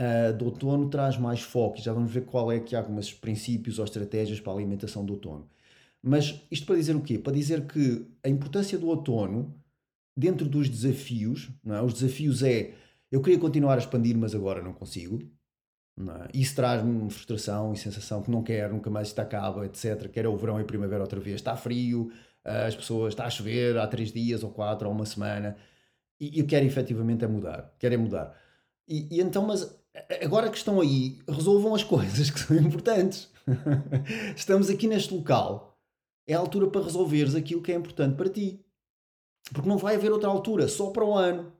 uh, 0.00 0.32
do 0.36 0.46
outono 0.46 0.88
traz 0.88 1.18
mais 1.18 1.40
foco. 1.40 1.78
E 1.78 1.82
já 1.82 1.92
vamos 1.92 2.10
ver 2.10 2.24
qual 2.24 2.50
é 2.50 2.58
que 2.58 2.74
há 2.74 2.78
alguns 2.78 3.12
princípios 3.12 3.78
ou 3.78 3.84
estratégias 3.84 4.40
para 4.40 4.52
a 4.52 4.56
alimentação 4.56 5.04
do 5.04 5.12
outono. 5.12 5.46
Mas 6.02 6.42
isto 6.50 6.66
para 6.66 6.76
dizer 6.76 6.96
o 6.96 7.00
quê? 7.00 7.18
Para 7.18 7.32
dizer 7.32 7.66
que 7.66 8.06
a 8.22 8.28
importância 8.28 8.78
do 8.78 8.88
outono 8.88 9.54
dentro 10.16 10.48
dos 10.48 10.68
desafios, 10.68 11.50
não 11.62 11.74
é? 11.76 11.82
os 11.82 11.94
desafios 11.94 12.42
é 12.42 12.74
eu 13.10 13.20
queria 13.20 13.38
continuar 13.38 13.76
a 13.76 13.78
expandir, 13.78 14.16
mas 14.16 14.34
agora 14.34 14.62
não 14.62 14.72
consigo. 14.72 15.20
É? 15.96 16.38
Isso 16.38 16.56
traz-me 16.56 17.08
frustração 17.10 17.72
e 17.72 17.76
sensação 17.76 18.22
que 18.22 18.30
não 18.30 18.42
quero, 18.42 18.74
nunca 18.74 18.90
mais 18.90 19.08
isto 19.08 19.18
acaba, 19.20 19.64
etc. 19.64 20.08
Quero 20.10 20.32
o 20.32 20.36
verão 20.36 20.60
e 20.60 20.64
primavera 20.64 21.02
outra 21.02 21.20
vez. 21.20 21.36
Está 21.36 21.56
frio, 21.56 22.10
as 22.44 22.74
pessoas, 22.74 23.12
está 23.12 23.24
a 23.24 23.30
chover 23.30 23.78
há 23.78 23.86
três 23.86 24.12
dias 24.12 24.42
ou 24.42 24.50
quatro 24.50 24.88
ou 24.88 24.94
uma 24.94 25.06
semana. 25.06 25.56
E 26.20 26.38
eu 26.40 26.46
quero 26.46 26.66
efetivamente 26.66 27.24
é 27.24 27.28
mudar. 27.28 27.74
Quero 27.78 27.94
é 27.94 27.96
mudar. 27.96 28.36
E, 28.88 29.16
e 29.16 29.20
então, 29.20 29.46
mas 29.46 29.78
agora 30.22 30.50
que 30.50 30.56
estão 30.56 30.80
aí, 30.80 31.18
resolvam 31.28 31.74
as 31.74 31.82
coisas 31.84 32.30
que 32.30 32.40
são 32.40 32.56
importantes. 32.56 33.30
Estamos 34.36 34.68
aqui 34.68 34.86
neste 34.86 35.14
local. 35.14 35.78
É 36.26 36.34
a 36.34 36.38
altura 36.38 36.68
para 36.68 36.84
resolveres 36.84 37.34
aquilo 37.34 37.62
que 37.62 37.72
é 37.72 37.74
importante 37.74 38.16
para 38.16 38.28
ti. 38.28 38.64
Porque 39.52 39.68
não 39.68 39.76
vai 39.76 39.94
haver 39.94 40.10
outra 40.10 40.28
altura, 40.28 40.68
só 40.68 40.90
para 40.90 41.04
o 41.04 41.14
ano. 41.14 41.52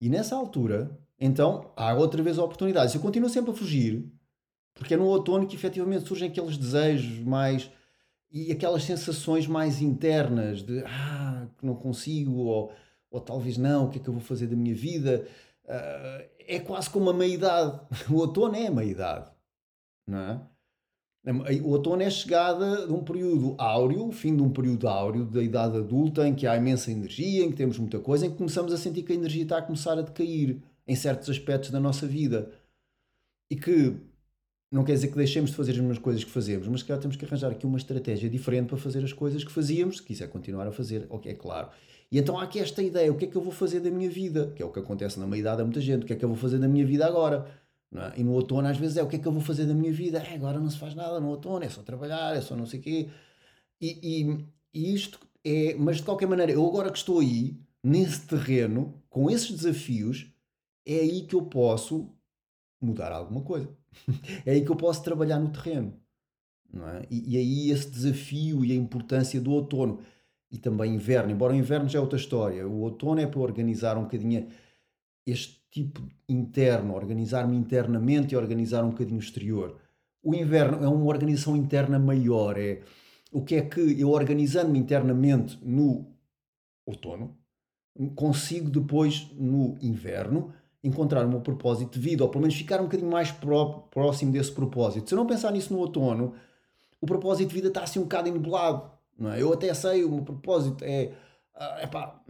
E 0.00 0.08
nessa 0.08 0.34
altura, 0.34 0.98
então, 1.20 1.72
há 1.76 1.94
outra 1.94 2.22
vez 2.22 2.38
oportunidades. 2.38 2.94
Eu 2.94 3.00
continuo 3.00 3.28
sempre 3.28 3.50
a 3.50 3.54
fugir, 3.54 4.04
porque 4.74 4.94
é 4.94 4.96
no 4.96 5.06
outono 5.06 5.46
que 5.46 5.56
efetivamente 5.56 6.06
surgem 6.06 6.28
aqueles 6.28 6.56
desejos 6.56 7.18
mais. 7.20 7.70
e 8.30 8.52
aquelas 8.52 8.84
sensações 8.84 9.46
mais 9.46 9.82
internas 9.82 10.62
de 10.62 10.82
ah, 10.86 11.48
que 11.58 11.66
não 11.66 11.74
consigo, 11.74 12.32
ou, 12.36 12.72
ou 13.10 13.20
talvez 13.20 13.58
não, 13.58 13.86
o 13.86 13.90
que 13.90 13.98
é 13.98 14.02
que 14.02 14.08
eu 14.08 14.14
vou 14.14 14.22
fazer 14.22 14.46
da 14.46 14.56
minha 14.56 14.74
vida? 14.74 15.26
Uh, 15.64 16.28
é 16.46 16.58
quase 16.60 16.88
como 16.88 17.10
a 17.10 17.14
meia-idade. 17.14 17.80
O 18.10 18.16
outono 18.16 18.56
é 18.56 18.68
a 18.68 18.70
meia-idade, 18.70 19.30
não 20.06 20.18
é? 20.18 20.40
O 21.62 21.70
outono 21.72 22.02
é 22.02 22.06
a 22.06 22.10
chegada 22.10 22.86
de 22.86 22.92
um 22.92 23.02
período 23.04 23.54
áureo, 23.58 24.10
fim 24.12 24.34
de 24.34 24.42
um 24.42 24.50
período 24.50 24.88
áureo 24.88 25.26
da 25.26 25.42
idade 25.42 25.76
adulta, 25.76 26.26
em 26.26 26.34
que 26.34 26.46
há 26.46 26.56
imensa 26.56 26.90
energia, 26.90 27.44
em 27.44 27.50
que 27.50 27.56
temos 27.56 27.78
muita 27.78 27.98
coisa, 27.98 28.24
em 28.24 28.30
que 28.30 28.36
começamos 28.36 28.72
a 28.72 28.78
sentir 28.78 29.02
que 29.02 29.12
a 29.12 29.16
energia 29.16 29.42
está 29.42 29.58
a 29.58 29.62
começar 29.62 29.98
a 29.98 30.02
decair 30.02 30.62
em 30.88 30.96
certos 30.96 31.28
aspectos 31.30 31.70
da 31.70 31.78
nossa 31.78 32.06
vida. 32.06 32.50
E 33.50 33.56
que 33.56 33.96
não 34.70 34.84
quer 34.84 34.94
dizer 34.94 35.08
que 35.08 35.16
deixemos 35.16 35.50
de 35.50 35.56
fazer 35.56 35.72
as 35.72 35.78
mesmas 35.78 35.98
coisas 35.98 36.24
que 36.24 36.30
fazemos, 36.30 36.66
mas 36.66 36.82
que 36.82 36.96
temos 36.96 37.16
que 37.16 37.24
arranjar 37.24 37.52
aqui 37.52 37.66
uma 37.66 37.78
estratégia 37.78 38.28
diferente 38.28 38.68
para 38.68 38.76
fazer 38.76 39.04
as 39.04 39.12
coisas 39.12 39.44
que 39.44 39.52
fazíamos, 39.52 39.98
se 39.98 40.02
quiser 40.02 40.28
continuar 40.28 40.66
a 40.66 40.72
fazer, 40.72 41.06
ok, 41.08 41.30
é 41.30 41.34
claro. 41.34 41.70
E 42.10 42.18
então 42.18 42.38
há 42.38 42.42
aqui 42.42 42.58
esta 42.58 42.82
ideia: 42.82 43.12
o 43.12 43.16
que 43.16 43.26
é 43.26 43.28
que 43.28 43.36
eu 43.36 43.42
vou 43.42 43.52
fazer 43.52 43.80
da 43.80 43.90
minha 43.90 44.10
vida? 44.10 44.52
Que 44.56 44.62
é 44.62 44.66
o 44.66 44.70
que 44.70 44.78
acontece 44.78 45.20
na 45.20 45.26
meia-idade 45.26 45.62
a 45.62 45.64
muita 45.64 45.80
gente, 45.80 46.02
o 46.04 46.06
que 46.06 46.12
é 46.12 46.16
que 46.16 46.24
eu 46.24 46.28
vou 46.28 46.38
fazer 46.38 46.58
da 46.58 46.68
minha 46.68 46.84
vida 46.84 47.06
agora? 47.06 47.46
É? 47.94 48.20
E 48.20 48.24
no 48.24 48.32
outono, 48.32 48.68
às 48.68 48.76
vezes, 48.76 48.96
é 48.98 49.02
o 49.02 49.08
que 49.08 49.16
é 49.16 49.18
que 49.18 49.26
eu 49.26 49.32
vou 49.32 49.40
fazer 49.40 49.64
da 49.66 49.74
minha 49.74 49.92
vida? 49.92 50.18
É, 50.18 50.34
agora 50.34 50.58
não 50.58 50.70
se 50.70 50.78
faz 50.78 50.94
nada 50.94 51.18
no 51.20 51.28
outono, 51.28 51.64
é 51.64 51.68
só 51.68 51.82
trabalhar, 51.82 52.36
é 52.36 52.40
só 52.40 52.54
não 52.54 52.66
sei 52.66 52.80
o 52.80 52.82
quê. 52.82 53.08
E, 53.80 53.98
e, 54.02 54.46
e, 54.74 54.94
isto 54.94 55.18
é. 55.44 55.74
Mas 55.76 55.98
de 55.98 56.02
qualquer 56.02 56.26
maneira, 56.26 56.52
eu 56.52 56.66
agora 56.66 56.90
que 56.90 56.98
estou 56.98 57.20
aí, 57.20 57.56
nesse 57.82 58.26
terreno, 58.26 59.02
com 59.08 59.30
esses 59.30 59.50
desafios, 59.50 60.30
é 60.88 61.00
aí 61.00 61.22
que 61.22 61.34
eu 61.34 61.42
posso 61.42 62.08
mudar 62.80 63.12
alguma 63.12 63.42
coisa. 63.42 63.68
é 64.46 64.52
aí 64.52 64.64
que 64.64 64.70
eu 64.70 64.76
posso 64.76 65.02
trabalhar 65.02 65.38
no 65.38 65.50
terreno. 65.50 65.92
É? 66.74 67.06
e, 67.10 67.34
e 67.34 67.36
aí 67.38 67.70
esse 67.70 67.90
desafio 67.90 68.64
e 68.64 68.72
a 68.72 68.74
importância 68.74 69.40
do 69.40 69.50
outono. 69.52 70.00
E 70.50 70.56
também 70.56 70.94
inverno, 70.94 71.30
embora 71.30 71.52
o 71.52 71.56
inverno 71.56 71.88
já 71.88 71.98
é 71.98 72.02
outra 72.02 72.18
história. 72.18 72.66
O 72.66 72.80
outono 72.80 73.20
é 73.20 73.26
para 73.26 73.40
organizar 73.40 73.98
um 73.98 74.04
bocadinho 74.04 74.48
este 75.26 75.62
tipo 75.70 76.00
interno, 76.26 76.94
organizar-me 76.94 77.54
internamente 77.54 78.32
e 78.32 78.36
organizar 78.36 78.82
um 78.82 78.90
bocadinho 78.90 79.18
o 79.18 79.22
exterior. 79.22 79.78
O 80.22 80.34
inverno 80.34 80.82
é 80.82 80.88
uma 80.88 81.04
organização 81.04 81.54
interna 81.54 81.98
maior, 81.98 82.58
é 82.58 82.80
o 83.30 83.44
que 83.44 83.56
é 83.56 83.62
que 83.62 84.00
eu 84.00 84.08
organizando-me 84.08 84.78
internamente 84.78 85.58
no 85.62 86.06
outono, 86.86 87.36
consigo 88.14 88.70
depois 88.70 89.30
no 89.32 89.76
inverno 89.82 90.54
encontrar 90.82 91.26
o 91.26 91.28
meu 91.28 91.40
propósito 91.40 91.98
de 91.98 92.00
vida, 92.00 92.22
ou 92.22 92.30
pelo 92.30 92.42
menos 92.42 92.56
ficar 92.56 92.80
um 92.80 92.84
bocadinho 92.84 93.10
mais 93.10 93.30
próximo 93.32 94.32
desse 94.32 94.52
propósito. 94.52 95.08
Se 95.08 95.14
eu 95.14 95.18
não 95.18 95.26
pensar 95.26 95.52
nisso 95.52 95.72
no 95.72 95.80
outono, 95.80 96.34
o 97.00 97.06
propósito 97.06 97.48
de 97.48 97.54
vida 97.54 97.68
está 97.68 97.82
assim 97.82 97.98
um 97.98 98.04
bocado. 98.04 98.90
Não 99.18 99.32
é? 99.32 99.42
Eu 99.42 99.52
até 99.52 99.72
sei, 99.74 100.04
o 100.04 100.10
meu 100.10 100.22
propósito 100.22 100.84
é 100.84 101.12
uh, 101.58 101.84
epá, 101.84 102.20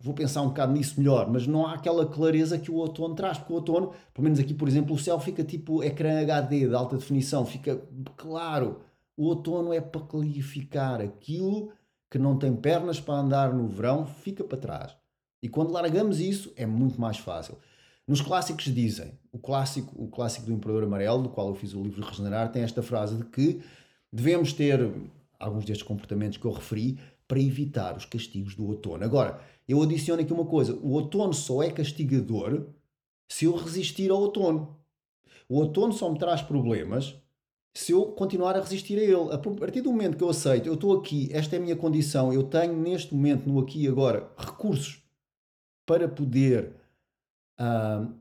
vou 0.00 0.14
pensar 0.14 0.42
um 0.42 0.48
bocado 0.48 0.72
nisso 0.72 0.98
melhor, 0.98 1.30
mas 1.30 1.46
não 1.46 1.66
há 1.66 1.74
aquela 1.74 2.06
clareza 2.06 2.58
que 2.58 2.70
o 2.70 2.76
outono 2.76 3.14
traz, 3.14 3.38
porque 3.38 3.52
o 3.52 3.56
outono, 3.56 3.92
pelo 4.14 4.24
menos 4.24 4.40
aqui, 4.40 4.54
por 4.54 4.66
exemplo, 4.66 4.94
o 4.94 4.98
céu 4.98 5.20
fica 5.20 5.44
tipo 5.44 5.84
ecrã 5.84 6.20
HD 6.20 6.68
de 6.68 6.74
alta 6.74 6.96
definição, 6.96 7.44
fica 7.44 7.80
claro. 8.16 8.80
O 9.16 9.26
outono 9.26 9.72
é 9.72 9.80
para 9.80 10.00
clarificar 10.00 11.00
aquilo 11.00 11.70
que 12.10 12.18
não 12.18 12.36
tem 12.36 12.54
pernas 12.56 12.98
para 12.98 13.14
andar 13.14 13.52
no 13.52 13.68
verão, 13.68 14.06
fica 14.06 14.42
para 14.42 14.58
trás. 14.58 14.96
E 15.42 15.48
quando 15.48 15.72
largamos 15.72 16.20
isso, 16.20 16.52
é 16.56 16.66
muito 16.66 17.00
mais 17.00 17.18
fácil. 17.18 17.56
Nos 18.10 18.20
clássicos 18.20 18.64
dizem, 18.64 19.12
o 19.30 19.38
clássico, 19.38 19.94
o 19.96 20.08
clássico 20.08 20.44
do 20.44 20.52
Imperador 20.52 20.82
Amarelo, 20.82 21.22
do 21.22 21.28
qual 21.28 21.46
eu 21.46 21.54
fiz 21.54 21.74
o 21.74 21.80
livro 21.80 22.04
Regenerar, 22.04 22.50
tem 22.50 22.64
esta 22.64 22.82
frase 22.82 23.14
de 23.14 23.22
que 23.22 23.62
devemos 24.12 24.52
ter 24.52 24.80
alguns 25.38 25.64
destes 25.64 25.86
comportamentos 25.86 26.36
que 26.36 26.44
eu 26.44 26.50
referi 26.50 26.98
para 27.28 27.38
evitar 27.38 27.96
os 27.96 28.04
castigos 28.04 28.56
do 28.56 28.66
outono. 28.66 29.04
Agora, 29.04 29.40
eu 29.68 29.80
adiciono 29.80 30.20
aqui 30.20 30.32
uma 30.32 30.44
coisa: 30.44 30.74
o 30.82 30.90
outono 30.94 31.32
só 31.32 31.62
é 31.62 31.70
castigador 31.70 32.66
se 33.30 33.44
eu 33.44 33.54
resistir 33.54 34.10
ao 34.10 34.18
outono. 34.18 34.76
O 35.48 35.60
outono 35.60 35.92
só 35.92 36.10
me 36.10 36.18
traz 36.18 36.42
problemas 36.42 37.14
se 37.72 37.92
eu 37.92 38.06
continuar 38.06 38.56
a 38.56 38.60
resistir 38.60 38.98
a 38.98 39.04
ele. 39.04 39.32
A 39.32 39.38
partir 39.38 39.82
do 39.82 39.92
momento 39.92 40.16
que 40.16 40.24
eu 40.24 40.30
aceito, 40.30 40.66
eu 40.66 40.74
estou 40.74 40.98
aqui, 40.98 41.28
esta 41.30 41.54
é 41.54 41.60
a 41.60 41.62
minha 41.62 41.76
condição, 41.76 42.32
eu 42.32 42.42
tenho 42.42 42.76
neste 42.76 43.14
momento, 43.14 43.48
no 43.48 43.60
aqui 43.60 43.84
e 43.84 43.86
agora, 43.86 44.32
recursos 44.36 45.00
para 45.86 46.08
poder 46.08 46.79
uh, 47.60 48.12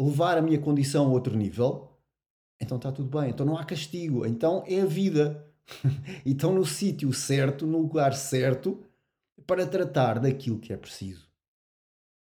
levar 0.00 0.38
a 0.38 0.42
minha 0.42 0.58
condição 0.58 1.06
a 1.06 1.08
outro 1.08 1.36
nível, 1.36 1.90
então 2.60 2.76
está 2.76 2.92
tudo 2.92 3.18
bem. 3.18 3.30
Então 3.30 3.44
não 3.44 3.56
há 3.56 3.64
castigo. 3.64 4.24
Então 4.24 4.62
é 4.66 4.80
a 4.80 4.86
vida. 4.86 5.44
e 6.24 6.30
estão 6.32 6.54
no 6.54 6.64
sítio 6.64 7.12
certo, 7.12 7.66
no 7.66 7.78
lugar 7.78 8.14
certo, 8.14 8.82
para 9.46 9.66
tratar 9.66 10.20
daquilo 10.20 10.58
que 10.58 10.72
é 10.72 10.76
preciso. 10.76 11.26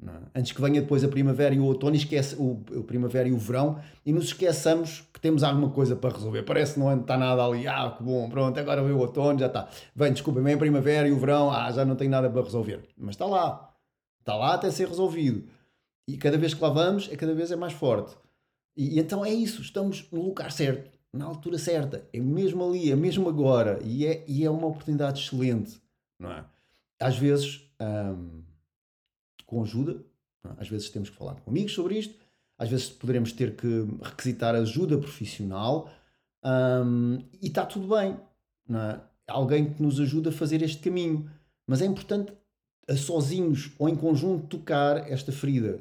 É? 0.02 0.38
Antes 0.38 0.52
que 0.52 0.60
venha 0.60 0.80
depois 0.82 1.02
a 1.04 1.08
primavera 1.08 1.54
e 1.54 1.58
o 1.58 1.64
outono, 1.64 1.96
esquece 1.96 2.36
o, 2.36 2.62
o, 2.70 2.84
primavera 2.84 3.28
e 3.28 3.32
o 3.32 3.38
verão, 3.38 3.80
e 4.04 4.12
nos 4.12 4.26
esqueçamos 4.26 5.04
que 5.12 5.20
temos 5.20 5.42
alguma 5.42 5.70
coisa 5.70 5.96
para 5.96 6.14
resolver. 6.14 6.42
Parece 6.42 6.74
que 6.74 6.80
não 6.80 6.94
está 7.00 7.16
nada 7.16 7.42
ali, 7.44 7.66
ah, 7.66 7.94
que 7.96 8.02
bom, 8.02 8.28
pronto, 8.28 8.58
agora 8.60 8.82
veio 8.82 8.96
o 8.96 9.00
outono, 9.00 9.38
já 9.38 9.46
está. 9.46 9.68
Vem, 9.94 10.12
desculpa, 10.12 10.40
vem 10.40 10.54
a 10.54 10.58
primavera 10.58 11.08
e 11.08 11.12
o 11.12 11.18
verão, 11.18 11.50
ah, 11.50 11.70
já 11.72 11.84
não 11.84 11.96
tenho 11.96 12.10
nada 12.10 12.28
para 12.28 12.42
resolver. 12.42 12.86
Mas 12.96 13.14
está 13.14 13.24
lá, 13.24 13.74
está 14.20 14.34
lá 14.36 14.54
até 14.54 14.70
ser 14.70 14.88
resolvido. 14.88 15.48
E 16.06 16.16
cada 16.16 16.38
vez 16.38 16.54
que 16.54 16.62
lá 16.62 16.70
vamos, 16.70 17.08
é 17.10 17.16
cada 17.16 17.34
vez 17.34 17.50
é 17.50 17.56
mais 17.56 17.72
forte. 17.72 18.16
E, 18.76 18.96
e 18.96 19.00
então 19.00 19.24
é 19.24 19.32
isso, 19.32 19.62
estamos 19.62 20.08
no 20.12 20.22
lugar 20.22 20.52
certo, 20.52 20.90
na 21.12 21.24
altura 21.24 21.58
certa, 21.58 22.06
é 22.12 22.20
mesmo 22.20 22.64
ali, 22.64 22.90
é 22.90 22.96
mesmo 22.96 23.28
agora, 23.28 23.80
e 23.82 24.06
é, 24.06 24.24
e 24.28 24.44
é 24.44 24.50
uma 24.50 24.66
oportunidade 24.66 25.20
excelente, 25.20 25.80
não 26.18 26.32
é? 26.32 26.44
Às 27.00 27.18
vezes. 27.18 27.62
Hum, 27.80 28.46
com 29.46 29.62
ajuda. 29.62 30.04
É? 30.44 30.48
Às 30.58 30.68
vezes 30.68 30.90
temos 30.90 31.08
que 31.08 31.16
falar 31.16 31.36
com 31.36 31.50
amigos 31.50 31.72
sobre 31.72 31.98
isto, 31.98 32.14
às 32.58 32.68
vezes 32.68 32.90
poderemos 32.90 33.32
ter 33.32 33.56
que 33.56 33.86
requisitar 34.02 34.54
ajuda 34.54 34.98
profissional 34.98 35.90
um, 36.44 37.18
e 37.40 37.46
está 37.46 37.64
tudo 37.64 37.94
bem. 37.94 38.18
Não 38.68 38.80
é? 38.80 39.00
Alguém 39.28 39.72
que 39.72 39.82
nos 39.82 40.00
ajuda 40.00 40.30
a 40.30 40.32
fazer 40.32 40.62
este 40.62 40.82
caminho. 40.82 41.30
Mas 41.66 41.82
é 41.82 41.86
importante, 41.86 42.32
a 42.88 42.96
sozinhos 42.96 43.72
ou 43.78 43.88
em 43.88 43.96
conjunto, 43.96 44.46
tocar 44.46 45.10
esta 45.10 45.32
ferida. 45.32 45.80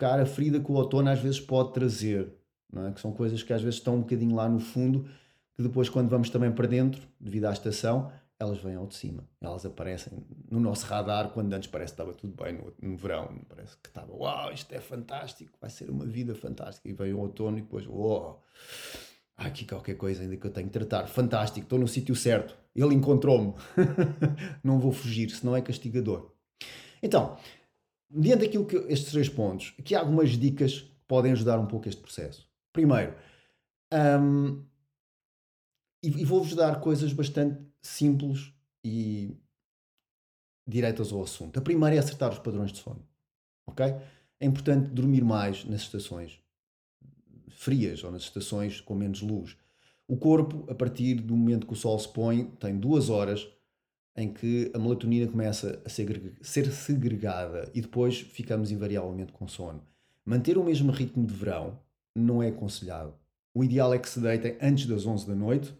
Tocar 0.00 0.18
a 0.18 0.24
ferida 0.24 0.58
que 0.58 0.72
o 0.72 0.76
outono 0.76 1.10
às 1.10 1.20
vezes 1.20 1.38
pode 1.38 1.74
trazer. 1.74 2.32
É? 2.74 2.90
Que 2.90 3.00
são 3.02 3.12
coisas 3.12 3.42
que 3.42 3.52
às 3.52 3.60
vezes 3.60 3.78
estão 3.80 3.96
um 3.96 4.00
bocadinho 4.00 4.34
lá 4.34 4.48
no 4.48 4.58
fundo, 4.58 5.04
que 5.54 5.62
depois, 5.62 5.90
quando 5.90 6.08
vamos 6.08 6.30
também 6.30 6.50
para 6.50 6.66
dentro, 6.66 7.02
devido 7.20 7.44
à 7.44 7.52
estação, 7.52 8.10
elas 8.38 8.56
vêm 8.56 8.76
ao 8.76 8.86
de 8.86 8.94
cima. 8.94 9.28
Elas 9.42 9.66
aparecem 9.66 10.24
no 10.50 10.58
nosso 10.58 10.86
radar 10.86 11.28
quando 11.28 11.52
antes 11.52 11.68
parece 11.68 11.92
que 11.92 12.00
estava 12.00 12.16
tudo 12.16 12.42
bem 12.42 12.54
no, 12.54 12.72
no 12.80 12.96
verão. 12.96 13.28
Parece 13.46 13.76
que 13.76 13.90
estava, 13.90 14.10
uau, 14.10 14.50
isto 14.50 14.74
é 14.74 14.80
fantástico, 14.80 15.52
vai 15.60 15.68
ser 15.68 15.90
uma 15.90 16.06
vida 16.06 16.34
fantástica. 16.34 16.88
E 16.88 16.94
veio 16.94 17.18
o 17.18 17.20
outono 17.20 17.58
e 17.58 17.60
depois, 17.60 17.86
uau, 17.86 18.42
aqui 19.36 19.66
qualquer 19.66 19.96
coisa 19.98 20.22
ainda 20.22 20.34
que 20.34 20.46
eu 20.46 20.50
tenho 20.50 20.68
que 20.68 20.72
tratar. 20.72 21.08
Fantástico, 21.08 21.66
estou 21.66 21.78
no 21.78 21.86
sítio 21.86 22.16
certo. 22.16 22.56
Ele 22.74 22.94
encontrou-me. 22.94 23.52
Não 24.64 24.78
vou 24.78 24.92
fugir, 24.92 25.28
senão 25.28 25.54
é 25.54 25.60
castigador. 25.60 26.32
Então, 27.02 27.36
diante 28.10 28.44
daquilo 28.44 28.66
que 28.66 28.76
estes 28.76 29.12
três 29.12 29.28
pontos, 29.28 29.74
aqui 29.78 29.94
há 29.94 30.00
algumas 30.00 30.30
dicas 30.30 30.80
que 30.80 30.90
podem 31.06 31.32
ajudar 31.32 31.58
um 31.58 31.66
pouco 31.66 31.88
este 31.88 32.00
processo. 32.00 32.48
Primeiro, 32.72 33.14
um, 33.92 34.64
e, 36.02 36.08
e 36.08 36.24
vou-vos 36.24 36.54
dar 36.54 36.80
coisas 36.80 37.12
bastante 37.12 37.60
simples 37.82 38.52
e 38.84 39.36
diretas 40.66 41.12
ao 41.12 41.22
assunto. 41.22 41.58
A 41.58 41.62
primeira 41.62 41.96
é 41.96 41.98
acertar 41.98 42.30
os 42.30 42.38
padrões 42.38 42.72
de 42.72 42.78
sono. 42.78 43.06
Ok? 43.66 43.84
É 44.40 44.46
importante 44.46 44.90
dormir 44.90 45.24
mais 45.24 45.64
nas 45.64 45.82
estações 45.82 46.40
frias 47.50 48.02
ou 48.02 48.10
nas 48.10 48.22
estações 48.22 48.80
com 48.80 48.94
menos 48.94 49.20
luz. 49.20 49.56
O 50.08 50.16
corpo, 50.16 50.64
a 50.70 50.74
partir 50.74 51.14
do 51.16 51.36
momento 51.36 51.66
que 51.66 51.72
o 51.72 51.76
sol 51.76 51.98
se 51.98 52.08
põe, 52.08 52.46
tem 52.58 52.78
duas 52.78 53.10
horas 53.10 53.46
em 54.20 54.30
que 54.32 54.70
a 54.74 54.78
melatonina 54.78 55.26
começa 55.26 55.80
a 55.84 55.88
ser, 55.88 56.72
segregada 56.72 57.70
e 57.74 57.80
depois 57.80 58.20
ficamos 58.20 58.70
invariavelmente 58.70 59.32
com 59.32 59.48
sono. 59.48 59.82
Manter 60.24 60.58
o 60.58 60.64
mesmo 60.64 60.92
ritmo 60.92 61.26
de 61.26 61.32
verão 61.32 61.80
não 62.14 62.42
é 62.42 62.48
aconselhado. 62.48 63.14
O 63.54 63.64
ideal 63.64 63.94
é 63.94 63.98
que 63.98 64.08
se 64.08 64.20
deitem 64.20 64.58
antes 64.60 64.86
das 64.86 65.06
11 65.06 65.26
da 65.26 65.34
noite 65.34 65.74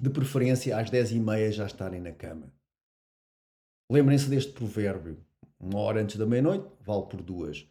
de 0.00 0.10
preferência 0.10 0.76
às 0.76 0.88
10 0.90 1.12
e 1.12 1.20
meia 1.20 1.52
já 1.52 1.66
estarem 1.66 2.00
na 2.00 2.12
cama. 2.12 2.50
Lembrem-se 3.90 4.28
deste 4.28 4.52
provérbio: 4.52 5.18
uma 5.60 5.78
hora 5.80 6.00
antes 6.00 6.16
da 6.16 6.26
meia-noite 6.26 6.66
vale 6.80 7.06
por 7.06 7.22
duas. 7.22 7.68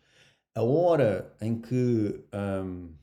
A 0.56 0.62
hora 0.62 1.36
em 1.42 1.60
que 1.60 2.24
hum, 2.64 2.94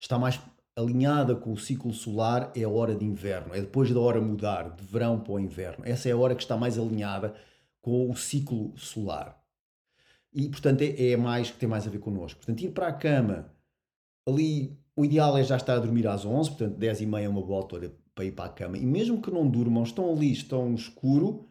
está 0.00 0.16
mais 0.16 0.40
alinhada 0.76 1.34
com 1.34 1.52
o 1.52 1.58
ciclo 1.58 1.92
solar 1.92 2.52
é 2.54 2.62
a 2.62 2.68
hora 2.68 2.94
de 2.94 3.04
inverno, 3.04 3.54
é 3.54 3.60
depois 3.60 3.90
da 3.92 4.00
hora 4.00 4.20
mudar 4.20 4.70
de 4.70 4.84
verão 4.84 5.20
para 5.20 5.32
o 5.32 5.40
inverno. 5.40 5.84
Essa 5.84 6.08
é 6.08 6.12
a 6.12 6.16
hora 6.16 6.34
que 6.34 6.42
está 6.42 6.56
mais 6.56 6.78
alinhada 6.78 7.34
com 7.80 8.10
o 8.10 8.16
ciclo 8.16 8.72
solar. 8.76 9.38
E, 10.32 10.48
portanto, 10.48 10.82
é, 10.82 11.10
é 11.10 11.16
mais 11.16 11.50
que 11.50 11.58
tem 11.58 11.68
mais 11.68 11.86
a 11.86 11.90
ver 11.90 11.98
connosco. 11.98 12.38
Portanto, 12.38 12.60
ir 12.62 12.70
para 12.70 12.88
a 12.88 12.92
cama 12.92 13.52
ali 14.26 14.78
o 15.00 15.04
ideal 15.04 15.38
é 15.38 15.42
já 15.42 15.56
estar 15.56 15.76
a 15.76 15.78
dormir 15.78 16.06
às 16.06 16.26
11, 16.26 16.50
portanto 16.50 16.76
10 16.76 17.00
e 17.00 17.06
meia 17.06 17.24
é 17.24 17.28
uma 17.28 17.40
boa 17.40 17.60
altura 17.60 17.90
para 18.14 18.24
ir 18.24 18.32
para 18.32 18.44
a 18.44 18.48
cama. 18.50 18.76
E 18.76 18.84
mesmo 18.84 19.22
que 19.22 19.30
não 19.30 19.48
durmam, 19.48 19.82
estão 19.82 20.12
ali, 20.12 20.30
estão 20.30 20.74
escuro, 20.74 21.48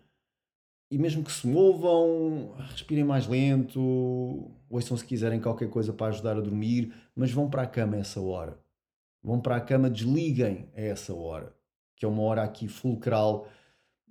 e 0.91 0.97
mesmo 0.99 1.23
que 1.23 1.31
se 1.31 1.47
movam, 1.47 2.53
respirem 2.57 3.03
mais 3.03 3.27
lento, 3.27 4.51
ouçam 4.69 4.95
se 4.95 5.05
quiserem 5.05 5.39
qualquer 5.39 5.69
coisa 5.69 5.91
para 5.91 6.07
ajudar 6.07 6.37
a 6.37 6.41
dormir, 6.41 6.93
mas 7.15 7.31
vão 7.31 7.49
para 7.49 7.63
a 7.63 7.67
cama 7.67 7.97
essa 7.97 8.21
hora. 8.21 8.59
Vão 9.21 9.39
para 9.39 9.57
a 9.57 9.61
cama, 9.61 9.89
desliguem 9.89 10.69
a 10.75 10.81
essa 10.81 11.13
hora, 11.13 11.53
que 11.95 12.05
é 12.05 12.07
uma 12.07 12.23
hora 12.23 12.43
aqui 12.43 12.67
fulcral 12.67 13.47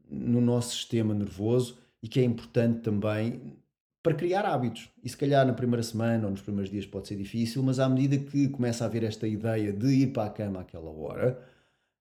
no 0.09 0.41
nosso 0.41 0.75
sistema 0.75 1.15
nervoso 1.15 1.79
e 2.03 2.09
que 2.09 2.21
é 2.21 2.25
importante 2.25 2.81
também 2.81 3.59
para 4.03 4.15
criar 4.15 4.45
hábitos. 4.45 4.89
E 5.03 5.09
se 5.09 5.17
calhar 5.17 5.47
na 5.47 5.53
primeira 5.53 5.83
semana 5.83 6.25
ou 6.25 6.31
nos 6.31 6.41
primeiros 6.41 6.71
dias 6.71 6.87
pode 6.87 7.09
ser 7.09 7.17
difícil, 7.17 7.63
mas 7.63 7.79
à 7.79 7.89
medida 7.89 8.17
que 8.17 8.49
começa 8.49 8.85
a 8.85 8.87
haver 8.87 9.05
esta 9.05 9.27
ideia 9.27 9.73
de 9.73 9.87
ir 9.87 10.13
para 10.13 10.25
a 10.25 10.31
cama 10.31 10.61
àquela 10.61 10.91
hora, 10.91 11.43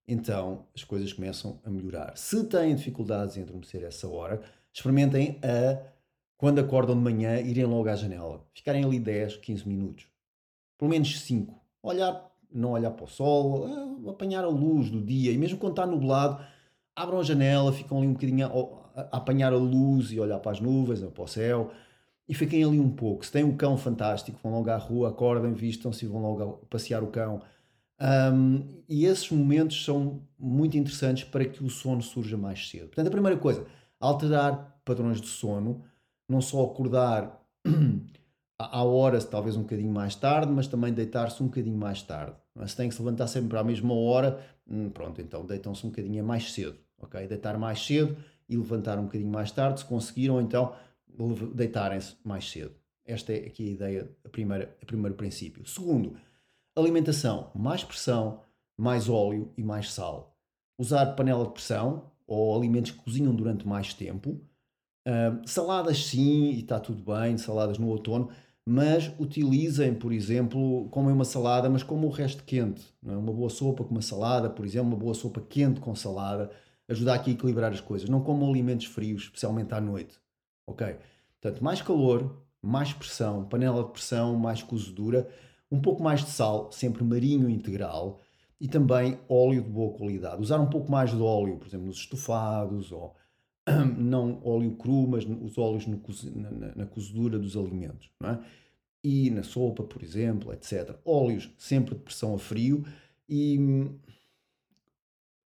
então 0.06 0.66
as 0.74 0.84
coisas 0.84 1.12
começam 1.12 1.60
a 1.64 1.70
melhorar. 1.70 2.16
Se 2.16 2.44
têm 2.44 2.74
dificuldades 2.74 3.36
em 3.36 3.42
adormecer 3.42 3.82
essa 3.82 4.08
hora, 4.08 4.40
experimentem 4.72 5.38
a, 5.42 5.82
quando 6.36 6.60
acordam 6.60 6.96
de 6.96 7.02
manhã, 7.02 7.40
irem 7.40 7.64
logo 7.64 7.88
à 7.88 7.94
janela. 7.96 8.46
Ficarem 8.54 8.84
ali 8.84 8.98
10, 8.98 9.36
15 9.36 9.68
minutos. 9.68 10.06
Pelo 10.78 10.90
menos 10.90 11.20
5. 11.20 11.54
Olhar, 11.82 12.27
não 12.52 12.72
olhar 12.72 12.90
para 12.90 13.04
o 13.04 13.08
sol, 13.08 13.66
apanhar 14.08 14.44
a 14.44 14.48
luz 14.48 14.90
do 14.90 15.00
dia. 15.00 15.32
E 15.32 15.38
mesmo 15.38 15.58
quando 15.58 15.72
está 15.72 15.86
nublado, 15.86 16.42
abram 16.94 17.20
a 17.20 17.22
janela, 17.22 17.72
ficam 17.72 17.98
ali 17.98 18.06
um 18.06 18.12
bocadinho 18.12 18.46
a, 18.46 19.00
a 19.00 19.16
apanhar 19.18 19.52
a 19.52 19.56
luz 19.56 20.12
e 20.12 20.18
olhar 20.18 20.38
para 20.38 20.52
as 20.52 20.60
nuvens 20.60 21.02
ou 21.02 21.10
para 21.10 21.24
o 21.24 21.28
céu 21.28 21.70
e 22.28 22.34
fiquem 22.34 22.62
ali 22.62 22.78
um 22.78 22.90
pouco. 22.90 23.24
Se 23.24 23.32
têm 23.32 23.42
um 23.42 23.56
cão 23.56 23.76
fantástico, 23.76 24.38
vão 24.42 24.52
logo 24.52 24.70
à 24.70 24.76
rua, 24.76 25.08
acordem, 25.08 25.54
vistam-se 25.54 26.04
e 26.04 26.08
vão 26.08 26.20
logo 26.20 26.66
passear 26.68 27.02
o 27.02 27.06
cão. 27.06 27.40
Um, 28.00 28.82
e 28.88 29.06
esses 29.06 29.30
momentos 29.30 29.82
são 29.84 30.22
muito 30.38 30.76
interessantes 30.76 31.24
para 31.24 31.44
que 31.46 31.64
o 31.64 31.70
sono 31.70 32.02
surja 32.02 32.36
mais 32.36 32.68
cedo. 32.68 32.88
Portanto, 32.88 33.08
a 33.08 33.10
primeira 33.10 33.38
coisa, 33.38 33.66
alterar 33.98 34.78
padrões 34.84 35.20
de 35.20 35.26
sono, 35.26 35.82
não 36.28 36.40
só 36.40 36.62
acordar 36.64 37.42
à 38.58 38.82
hora, 38.82 39.20
talvez 39.22 39.56
um 39.56 39.62
bocadinho 39.62 39.92
mais 39.92 40.16
tarde, 40.16 40.50
mas 40.50 40.66
também 40.66 40.92
deitar-se 40.92 41.40
um 41.42 41.46
bocadinho 41.46 41.78
mais 41.78 42.02
tarde. 42.02 42.36
Se 42.66 42.76
têm 42.76 42.88
que 42.88 42.94
se 42.94 43.00
levantar 43.00 43.28
sempre 43.28 43.56
à 43.56 43.62
mesma 43.62 43.94
hora, 43.94 44.40
hum, 44.68 44.90
pronto, 44.90 45.20
então 45.20 45.46
deitam-se 45.46 45.86
um 45.86 45.90
bocadinho 45.90 46.24
mais 46.24 46.52
cedo, 46.52 46.76
ok? 46.98 47.26
Deitar 47.28 47.56
mais 47.56 47.84
cedo 47.84 48.16
e 48.48 48.56
levantar 48.56 48.98
um 48.98 49.04
bocadinho 49.04 49.30
mais 49.30 49.52
tarde, 49.52 49.80
se 49.80 49.86
conseguiram, 49.86 50.40
então 50.40 50.74
deitarem-se 51.54 52.16
mais 52.24 52.50
cedo. 52.50 52.74
Esta 53.04 53.32
é 53.32 53.46
aqui 53.46 53.68
a 53.68 53.72
ideia, 53.72 54.10
a 54.24 54.28
primeira, 54.28 54.76
o 54.82 54.86
primeiro 54.86 55.14
princípio. 55.14 55.64
Segundo, 55.66 56.16
alimentação, 56.76 57.50
mais 57.54 57.84
pressão, 57.84 58.42
mais 58.76 59.08
óleo 59.08 59.52
e 59.56 59.62
mais 59.62 59.92
sal. 59.92 60.36
Usar 60.76 61.14
panela 61.14 61.44
de 61.44 61.52
pressão 61.52 62.10
ou 62.26 62.56
alimentos 62.56 62.90
que 62.90 62.98
cozinham 62.98 63.34
durante 63.34 63.66
mais 63.66 63.94
tempo. 63.94 64.40
Uh, 65.06 65.40
saladas 65.46 66.04
sim, 66.04 66.50
e 66.50 66.60
está 66.60 66.78
tudo 66.78 67.02
bem, 67.02 67.38
saladas 67.38 67.78
no 67.78 67.88
outono, 67.88 68.30
mas 68.70 69.10
utilizem, 69.18 69.94
por 69.94 70.12
exemplo, 70.12 70.90
comem 70.90 71.10
uma 71.10 71.24
salada, 71.24 71.70
mas 71.70 71.82
como 71.82 72.06
o 72.06 72.10
resto 72.10 72.44
quente. 72.44 72.84
É? 73.02 73.12
Uma 73.12 73.32
boa 73.32 73.48
sopa 73.48 73.82
com 73.82 73.92
uma 73.92 74.02
salada, 74.02 74.50
por 74.50 74.66
exemplo, 74.66 74.88
uma 74.88 74.96
boa 74.98 75.14
sopa 75.14 75.40
quente 75.40 75.80
com 75.80 75.94
salada, 75.94 76.50
ajuda 76.86 77.14
aqui 77.14 77.30
a 77.30 77.32
equilibrar 77.32 77.72
as 77.72 77.80
coisas. 77.80 78.10
Não 78.10 78.20
comam 78.20 78.46
alimentos 78.46 78.84
frios, 78.84 79.22
especialmente 79.22 79.72
à 79.72 79.80
noite. 79.80 80.18
Ok? 80.66 80.98
Portanto, 81.40 81.64
mais 81.64 81.80
calor, 81.80 82.42
mais 82.60 82.92
pressão, 82.92 83.42
panela 83.46 83.82
de 83.84 83.90
pressão, 83.90 84.36
mais 84.36 84.62
cozedura, 84.62 85.26
um 85.72 85.80
pouco 85.80 86.02
mais 86.02 86.22
de 86.22 86.28
sal, 86.28 86.70
sempre 86.70 87.02
marinho 87.02 87.48
integral, 87.48 88.20
e 88.60 88.68
também 88.68 89.18
óleo 89.30 89.62
de 89.62 89.70
boa 89.70 89.96
qualidade. 89.96 90.42
Usar 90.42 90.60
um 90.60 90.68
pouco 90.68 90.92
mais 90.92 91.10
de 91.10 91.22
óleo, 91.22 91.56
por 91.56 91.66
exemplo, 91.66 91.86
nos 91.86 91.96
estofados, 91.96 92.92
ou 92.92 93.16
não 93.98 94.40
óleo 94.44 94.72
cru, 94.76 95.06
mas 95.06 95.24
os 95.24 95.58
óleos 95.58 95.86
no, 95.86 96.00
na, 96.34 96.74
na, 96.74 96.86
cozedura 96.86 97.38
dos 97.38 97.56
alimentos, 97.56 98.10
não 98.20 98.30
é? 98.30 98.40
E 99.02 99.30
na 99.30 99.42
sopa, 99.42 99.82
por 99.84 100.02
exemplo, 100.02 100.52
etc. 100.52 100.96
Óleos 101.04 101.50
sempre 101.56 101.94
de 101.94 102.00
pressão 102.00 102.34
a 102.34 102.38
frio 102.38 102.84
e 103.28 103.58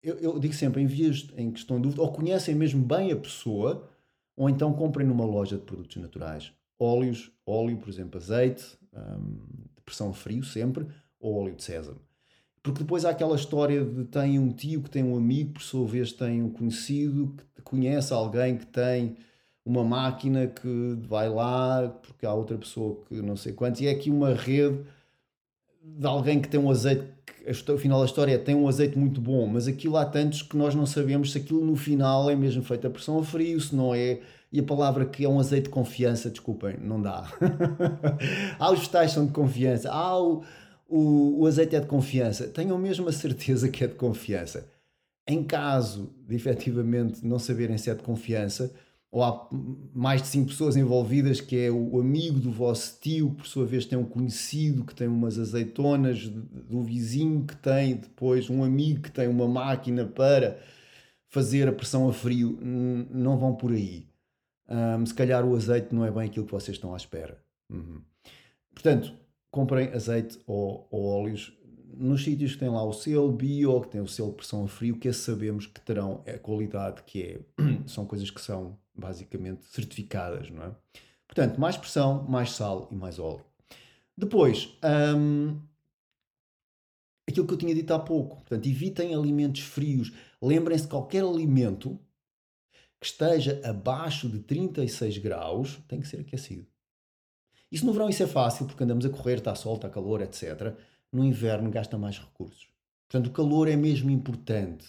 eu, 0.03 0.17
eu 0.17 0.39
digo 0.39 0.55
sempre, 0.55 0.83
em 0.83 0.87
vias 0.87 1.29
em 1.37 1.51
questão 1.51 1.77
de 1.77 1.85
dúvida, 1.85 2.03
ou 2.03 2.13
conhecem 2.13 2.55
mesmo 2.55 2.85
bem 2.85 3.11
a 3.11 3.17
pessoa, 3.17 3.89
ou 4.37 4.49
então 4.49 4.73
comprem 4.73 5.07
numa 5.07 5.25
loja 5.25 5.57
de 5.57 5.63
produtos 5.63 5.97
naturais 5.97 6.53
óleos, 6.79 7.31
óleo, 7.45 7.77
por 7.79 7.89
exemplo, 7.89 8.19
azeite, 8.19 8.79
um, 8.93 9.37
de 9.75 9.83
pressão 9.85 10.11
a 10.11 10.15
frio 10.15 10.45
sempre, 10.45 10.87
ou 11.19 11.43
óleo 11.43 11.55
de 11.55 11.65
sésamo. 11.65 12.01
Porque 12.73 12.85
depois 12.85 13.05
há 13.05 13.11
aquela 13.11 13.37
história 13.37 13.85
de 13.85 14.05
tem 14.05 14.39
um 14.39 14.51
tio 14.51 14.83
que 14.83 14.91
tem 14.91 15.03
um 15.03 15.17
amigo, 15.17 15.55
por 15.55 15.63
sua 15.63 15.87
vez 15.87 16.13
tem 16.13 16.43
um 16.43 16.51
conhecido 16.51 17.35
que 17.55 17.63
conhece 17.63 18.13
alguém 18.13 18.57
que 18.57 18.67
tem 18.67 19.17
uma 19.65 19.85
máquina 19.85 20.47
que 20.47 20.97
vai 21.07 21.29
lá 21.29 21.89
porque 22.03 22.25
há 22.25 22.33
outra 22.33 22.57
pessoa 22.57 22.99
que 23.07 23.21
não 23.21 23.37
sei 23.37 23.53
quanto, 23.53 23.81
e 23.81 23.87
é 23.87 23.91
aqui 23.91 24.11
uma 24.11 24.33
rede 24.35 24.81
de 25.83 26.07
alguém 26.07 26.41
que 26.41 26.49
tem 26.49 26.61
um 26.61 26.71
azeite, 26.71 27.05
o 27.47 27.79
final 27.79 28.01
da 28.01 28.07
história 28.07 28.35
é, 28.35 28.39
tem 28.39 28.55
um 28.55 28.69
azeite 28.69 28.99
muito 28.99 29.21
bom, 29.21 29.47
mas 29.47 29.67
aquilo 29.67 29.97
há 29.97 30.05
tantos 30.05 30.43
que 30.43 30.57
nós 30.57 30.75
não 30.75 30.87
sabemos 30.87 31.33
se 31.33 31.39
aquilo 31.39 31.65
no 31.65 31.77
final 31.77 32.31
é 32.31 32.37
mesmo 32.37 32.63
feito 32.63 32.87
a 32.87 32.91
pressão 32.91 33.19
a 33.19 33.25
frio, 33.25 33.61
se 33.61 33.75
não 33.75 33.95
é, 33.95 34.21
e 34.53 34.61
a 34.61 34.63
palavra 34.63 35.05
que 35.05 35.25
é 35.25 35.29
um 35.29 35.39
azeite 35.39 35.65
de 35.65 35.71
confiança, 35.71 36.31
desculpem, 36.31 36.77
não 36.81 37.01
dá. 37.01 37.31
há 38.59 38.71
os 38.71 38.79
vegetais 38.81 39.13
são 39.13 39.27
de 39.27 39.33
confiança, 39.33 39.91
há 39.91 40.21
o, 40.21 40.43
o, 40.88 41.42
o 41.42 41.46
azeite 41.46 41.77
é 41.77 41.81
de 41.81 41.87
confiança, 41.87 42.48
tenham 42.48 42.79
mesmo 42.79 43.09
a 43.09 43.12
certeza 43.12 43.68
que 43.68 43.85
é 43.85 43.87
de 43.87 43.94
confiança. 43.94 44.66
Em 45.27 45.44
caso 45.44 46.11
de 46.27 46.35
efetivamente 46.35 47.24
não 47.24 47.38
saberem 47.38 47.77
se 47.77 47.90
é 47.90 47.94
de 47.94 48.03
confiança, 48.03 48.74
ou 49.11 49.22
há 49.22 49.48
mais 49.94 50.22
de 50.22 50.29
5 50.29 50.48
pessoas 50.48 50.77
envolvidas, 50.77 51.40
que 51.40 51.57
é 51.57 51.70
o 51.70 51.98
amigo 52.01 52.38
do 52.38 52.51
vosso 52.51 52.98
tio, 53.01 53.31
que 53.31 53.37
por 53.37 53.46
sua 53.46 53.66
vez 53.66 53.87
tem 53.87 53.98
um 53.98 54.05
conhecido 54.05 54.85
que 54.85 54.94
tem 54.94 55.07
umas 55.07 55.38
azeitonas, 55.38 56.29
do 56.29 56.83
vizinho 56.83 57.44
que 57.44 57.57
tem 57.57 57.96
depois 57.96 58.48
um 58.51 58.64
amigo 58.64 59.03
que 59.03 59.11
tem 59.11 59.29
uma 59.29 59.46
máquina 59.46 60.07
para 60.07 60.59
fazer 61.29 61.68
a 61.68 61.72
pressão 61.72 62.09
a 62.09 62.12
frio, 62.12 62.59
não 62.62 63.38
vão 63.38 63.55
por 63.55 63.72
aí. 63.72 64.07
Um, 64.68 65.07
se 65.07 65.14
calhar 65.14 65.44
o 65.44 65.57
azeite 65.57 65.94
não 65.94 66.05
é 66.05 66.11
bem 66.11 66.27
aquilo 66.27 66.44
que 66.44 66.53
vocês 66.53 66.77
estão 66.77 66.92
à 66.92 66.96
espera. 66.96 67.38
Uhum. 67.70 68.03
Portanto, 68.74 69.14
comprem 69.51 69.93
azeite 69.93 70.39
ou, 70.47 70.87
ou 70.91 71.07
óleos 71.07 71.57
nos 71.97 72.23
sítios 72.23 72.53
que 72.53 72.59
têm 72.59 72.69
lá 72.69 72.85
o 72.85 72.93
selo 72.93 73.33
bio, 73.33 73.81
que 73.81 73.89
tem 73.89 74.01
o 74.01 74.07
selo 74.07 74.33
pressão 74.33 74.65
a 74.65 74.69
frio, 74.69 74.99
que 74.99 75.13
sabemos 75.13 75.67
que 75.67 75.81
terão 75.81 76.23
a 76.27 76.39
qualidade 76.39 77.03
que 77.03 77.23
é. 77.23 77.41
São 77.87 78.07
coisas 78.07 78.31
que 78.31 78.41
são 78.41 78.79
basicamente 78.95 79.65
certificadas, 79.67 80.51
não 80.51 80.63
é? 80.63 80.75
Portanto, 81.27 81.61
mais 81.61 81.77
pressão, 81.77 82.25
mais 82.25 82.53
sal 82.53 82.89
e 82.91 82.95
mais 82.95 83.19
óleo. 83.19 83.45
Depois, 84.17 84.77
hum, 85.17 85.61
aquilo 87.29 87.47
que 87.47 87.55
eu 87.55 87.59
tinha 87.59 87.75
dito 87.75 87.93
há 87.93 87.99
pouco, 87.99 88.37
portanto, 88.37 88.67
evitem 88.67 89.15
alimentos 89.15 89.61
frios. 89.61 90.13
Lembrem-se 90.41 90.85
que 90.85 90.91
qualquer 90.91 91.23
alimento 91.23 92.01
que 92.99 93.07
esteja 93.07 93.61
abaixo 93.65 94.29
de 94.29 94.41
36 94.41 95.19
graus 95.19 95.79
tem 95.87 96.01
que 96.01 96.09
ser 96.09 96.21
aquecido. 96.21 96.67
Isso 97.71 97.85
no 97.85 97.93
verão 97.93 98.09
isso 98.09 98.23
é 98.23 98.27
fácil, 98.27 98.67
porque 98.67 98.83
andamos 98.83 99.05
a 99.05 99.11
correr, 99.11 99.39
está 99.39 99.55
sol, 99.55 99.77
está 99.77 99.89
calor, 99.89 100.23
etc. 100.23 100.75
No 101.13 101.25
inverno 101.25 101.71
gasta 101.71 101.99
mais 101.99 102.19
recursos. 102.19 102.69
Portanto, 103.09 103.29
o 103.29 103.33
calor 103.33 103.69
é 103.69 103.77
mesmo 103.77 104.11
importante. 104.11 104.87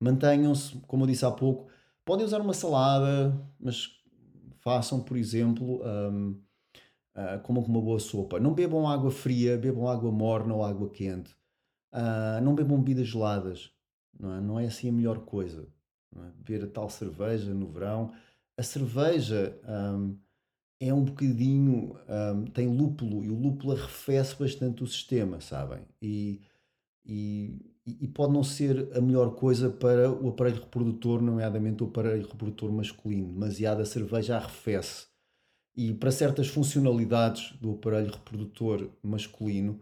Mantenham-se, 0.00 0.76
como 0.86 1.04
eu 1.04 1.08
disse 1.08 1.24
há 1.24 1.30
pouco, 1.30 1.68
podem 2.04 2.24
usar 2.24 2.40
uma 2.40 2.54
salada, 2.54 3.38
mas 3.58 3.90
façam, 4.60 5.00
por 5.00 5.16
exemplo, 5.16 5.82
um, 5.84 6.30
uh, 6.30 6.36
ah, 7.14 7.38
como 7.38 7.60
uma 7.60 7.80
boa 7.80 7.98
sopa. 7.98 8.38
Não 8.38 8.54
bebam 8.54 8.88
água 8.88 9.10
fria, 9.10 9.56
bebam 9.56 9.88
água 9.88 10.10
morna 10.10 10.54
ou 10.54 10.64
água 10.64 10.88
quente. 10.90 11.32
Uh, 11.92 12.40
não 12.42 12.54
bebam 12.54 12.78
bebidas 12.78 13.08
geladas. 13.08 13.72
Não 14.18 14.34
é, 14.34 14.40
não 14.40 14.60
é 14.60 14.66
assim 14.66 14.88
a 14.88 14.92
melhor 14.92 15.20
coisa. 15.20 15.66
É? 16.16 16.30
Beber 16.36 16.64
a 16.64 16.70
tal 16.70 16.88
cerveja 16.88 17.52
no 17.54 17.68
verão. 17.68 18.12
A 18.56 18.62
cerveja 18.62 19.58
um, 19.68 20.16
é 20.80 20.92
um 20.92 21.04
bocadinho. 21.04 21.96
Um, 22.08 22.44
tem 22.46 22.68
lúpulo 22.68 23.24
e 23.24 23.30
o 23.30 23.38
lúpulo 23.38 23.72
arrefece 23.72 24.36
bastante 24.36 24.82
o 24.82 24.86
sistema, 24.86 25.40
sabem? 25.40 25.80
E, 26.00 26.40
e, 27.04 27.74
e 27.84 28.08
pode 28.08 28.32
não 28.32 28.44
ser 28.44 28.88
a 28.96 29.00
melhor 29.00 29.34
coisa 29.34 29.70
para 29.70 30.10
o 30.10 30.28
aparelho 30.28 30.60
reprodutor, 30.60 31.20
nomeadamente 31.20 31.82
o 31.82 31.86
aparelho 31.86 32.26
reprodutor 32.26 32.70
masculino. 32.70 33.32
Demasiada 33.32 33.84
cerveja 33.84 34.36
arrefece. 34.36 35.06
E 35.76 35.94
para 35.94 36.10
certas 36.10 36.48
funcionalidades 36.48 37.52
do 37.60 37.72
aparelho 37.72 38.10
reprodutor 38.10 38.90
masculino, 39.02 39.80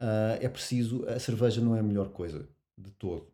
uh, 0.00 0.40
é 0.40 0.48
preciso. 0.48 1.06
A 1.06 1.18
cerveja 1.18 1.60
não 1.60 1.76
é 1.76 1.80
a 1.80 1.82
melhor 1.82 2.08
coisa 2.08 2.48
de 2.76 2.90
todo. 2.92 3.26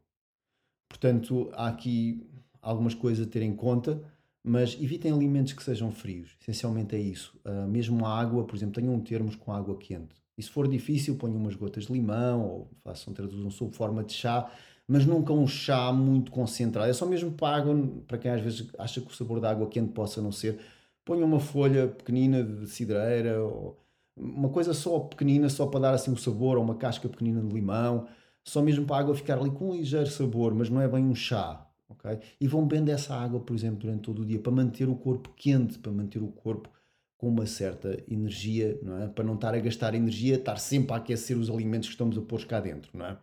Portanto, 0.89 1.51
há 1.53 1.69
aqui 1.69 2.29
algumas 2.61 2.95
coisas 2.95 3.27
a 3.27 3.31
ter 3.31 3.43
em 3.43 3.55
conta, 3.55 4.03
mas 4.43 4.77
evitem 4.81 5.13
alimentos 5.13 5.53
que 5.53 5.63
sejam 5.63 5.91
frios. 5.91 6.37
Essencialmente 6.41 6.97
é 6.97 6.99
isso. 6.99 7.39
Uh, 7.45 7.69
mesmo 7.69 8.05
a 8.07 8.19
água, 8.19 8.45
por 8.45 8.57
exemplo, 8.57 8.75
tenham 8.75 8.99
termos 9.01 9.37
com 9.37 9.53
água 9.53 9.77
quente. 9.77 10.15
E 10.37 10.43
se 10.43 10.51
for 10.51 10.67
difícil, 10.67 11.17
ponham 11.17 11.37
umas 11.37 11.55
gotas 11.55 11.87
de 11.87 11.93
limão 11.93 12.43
ou 12.43 12.71
façam, 12.83 13.13
traduzam 13.13 13.51
sob 13.51 13.75
forma 13.75 14.03
de 14.03 14.15
chá, 14.15 14.51
mas 14.89 15.05
nunca 15.05 15.33
um 15.33 15.47
chá 15.47 15.93
muito 15.93 16.31
concentrado. 16.31 16.89
É 16.89 16.93
só 16.93 17.05
mesmo 17.07 17.33
para 17.33 17.57
água, 17.57 17.75
para 18.09 18.19
quem 18.19 18.31
às 18.31 18.41
vezes 18.41 18.69
acha 18.79 19.01
que 19.01 19.09
o 19.09 19.15
sabor 19.15 19.41
da 19.41 19.51
água 19.51 19.69
quente 19.69 19.93
possa 19.93 20.23
não 20.23 20.33
ser. 20.33 20.59
Ponham 21.05 21.27
uma 21.27 21.41
folha 21.41 21.89
pequenina 21.89 22.43
de 22.43 22.67
cidreira 22.69 23.43
ou 23.45 23.79
uma 24.17 24.49
coisa 24.49 24.75
só 24.75 24.99
pequenina, 25.01 25.49
só 25.49 25.67
para 25.67 25.81
dar 25.81 25.95
assim 25.95 26.11
o 26.11 26.15
um 26.15 26.17
sabor, 26.17 26.57
ou 26.57 26.65
uma 26.65 26.75
casca 26.75 27.09
pequenina 27.09 27.41
de 27.41 27.55
limão, 27.55 28.07
só 28.45 28.63
mesmo 28.63 28.87
para 28.87 28.97
a 28.97 29.01
água 29.01 29.15
ficar 29.15 29.39
ali 29.39 29.51
com 29.51 29.71
um 29.71 29.75
ligeiro 29.75 30.09
sabor, 30.09 30.55
mas 30.55 30.69
não 30.69 30.81
é 30.81 30.89
bem 30.89 31.05
um 31.05 31.15
chá. 31.15 31.70
Okay? 31.91 32.21
E 32.41 32.47
vão 32.47 32.67
bebendo 32.67 32.91
essa 32.91 33.15
água, 33.15 33.41
por 33.41 33.55
exemplo, 33.55 33.81
durante 33.81 34.03
todo 34.03 34.23
o 34.23 34.27
dia, 34.27 34.39
para 34.39 34.53
manter 34.53 34.89
o 34.89 34.95
corpo 34.95 35.33
quente, 35.37 35.79
para 35.79 35.93
manter 35.93 36.23
o 36.23 36.29
corpo 36.29 36.71
com 37.19 37.29
uma 37.29 37.47
certa 37.47 38.03
energia, 38.09 38.79
não 38.83 39.03
é? 39.03 39.09
Para 39.09 39.25
não 39.25 39.35
estar 39.35 39.55
a 39.55 39.59
gastar 39.59 39.95
energia, 39.95 40.37
estar 40.37 40.57
sempre 40.57 40.95
a 40.95 40.97
aquecer 40.97 41.37
os 41.37 41.51
alimentos 41.51 41.89
que 41.89 41.95
estamos 41.95 42.17
a 42.17 42.23
pôr 42.23 42.45
cá 42.47 42.61
dentro, 42.61 42.97
não 42.97 43.05
é? 43.05 43.19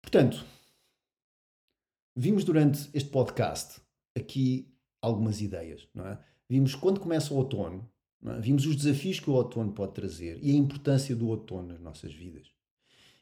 Portanto, 0.00 0.44
vimos 2.16 2.42
durante 2.42 2.90
este 2.92 3.08
podcast 3.08 3.80
aqui 4.16 4.68
algumas 5.00 5.40
ideias, 5.40 5.86
não 5.94 6.06
é? 6.06 6.18
Vimos 6.48 6.74
quando 6.74 7.00
começa 7.00 7.32
o 7.32 7.36
outono, 7.36 7.88
é? 8.26 8.40
vimos 8.40 8.66
os 8.66 8.76
desafios 8.76 9.20
que 9.20 9.30
o 9.30 9.34
outono 9.34 9.72
pode 9.72 9.94
trazer 9.94 10.38
e 10.42 10.50
a 10.50 10.54
importância 10.54 11.14
do 11.14 11.28
outono 11.28 11.68
nas 11.68 11.80
nossas 11.80 12.12
vidas. 12.12 12.48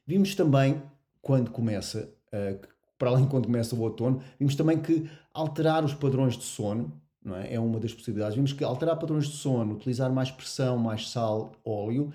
Vimos 0.07 0.35
também 0.35 0.83
quando 1.23 1.51
começa, 1.51 2.13
uh, 2.33 2.67
para 3.01 3.09
além 3.09 3.27
quando 3.27 3.47
começa 3.47 3.75
o 3.75 3.81
outono, 3.81 4.23
vimos 4.39 4.55
também 4.55 4.79
que 4.79 5.09
alterar 5.33 5.83
os 5.83 5.95
padrões 5.95 6.37
de 6.37 6.45
sono 6.45 6.93
é? 7.43 7.55
é 7.55 7.59
uma 7.59 7.81
das 7.81 7.95
possibilidades. 7.95 8.37
Vimos 8.37 8.53
que 8.53 8.63
alterar 8.63 8.99
padrões 8.99 9.27
de 9.27 9.37
sono, 9.37 9.75
utilizar 9.75 10.13
mais 10.13 10.31
pressão, 10.31 10.77
mais 10.77 11.09
sal, 11.09 11.53
óleo 11.65 12.13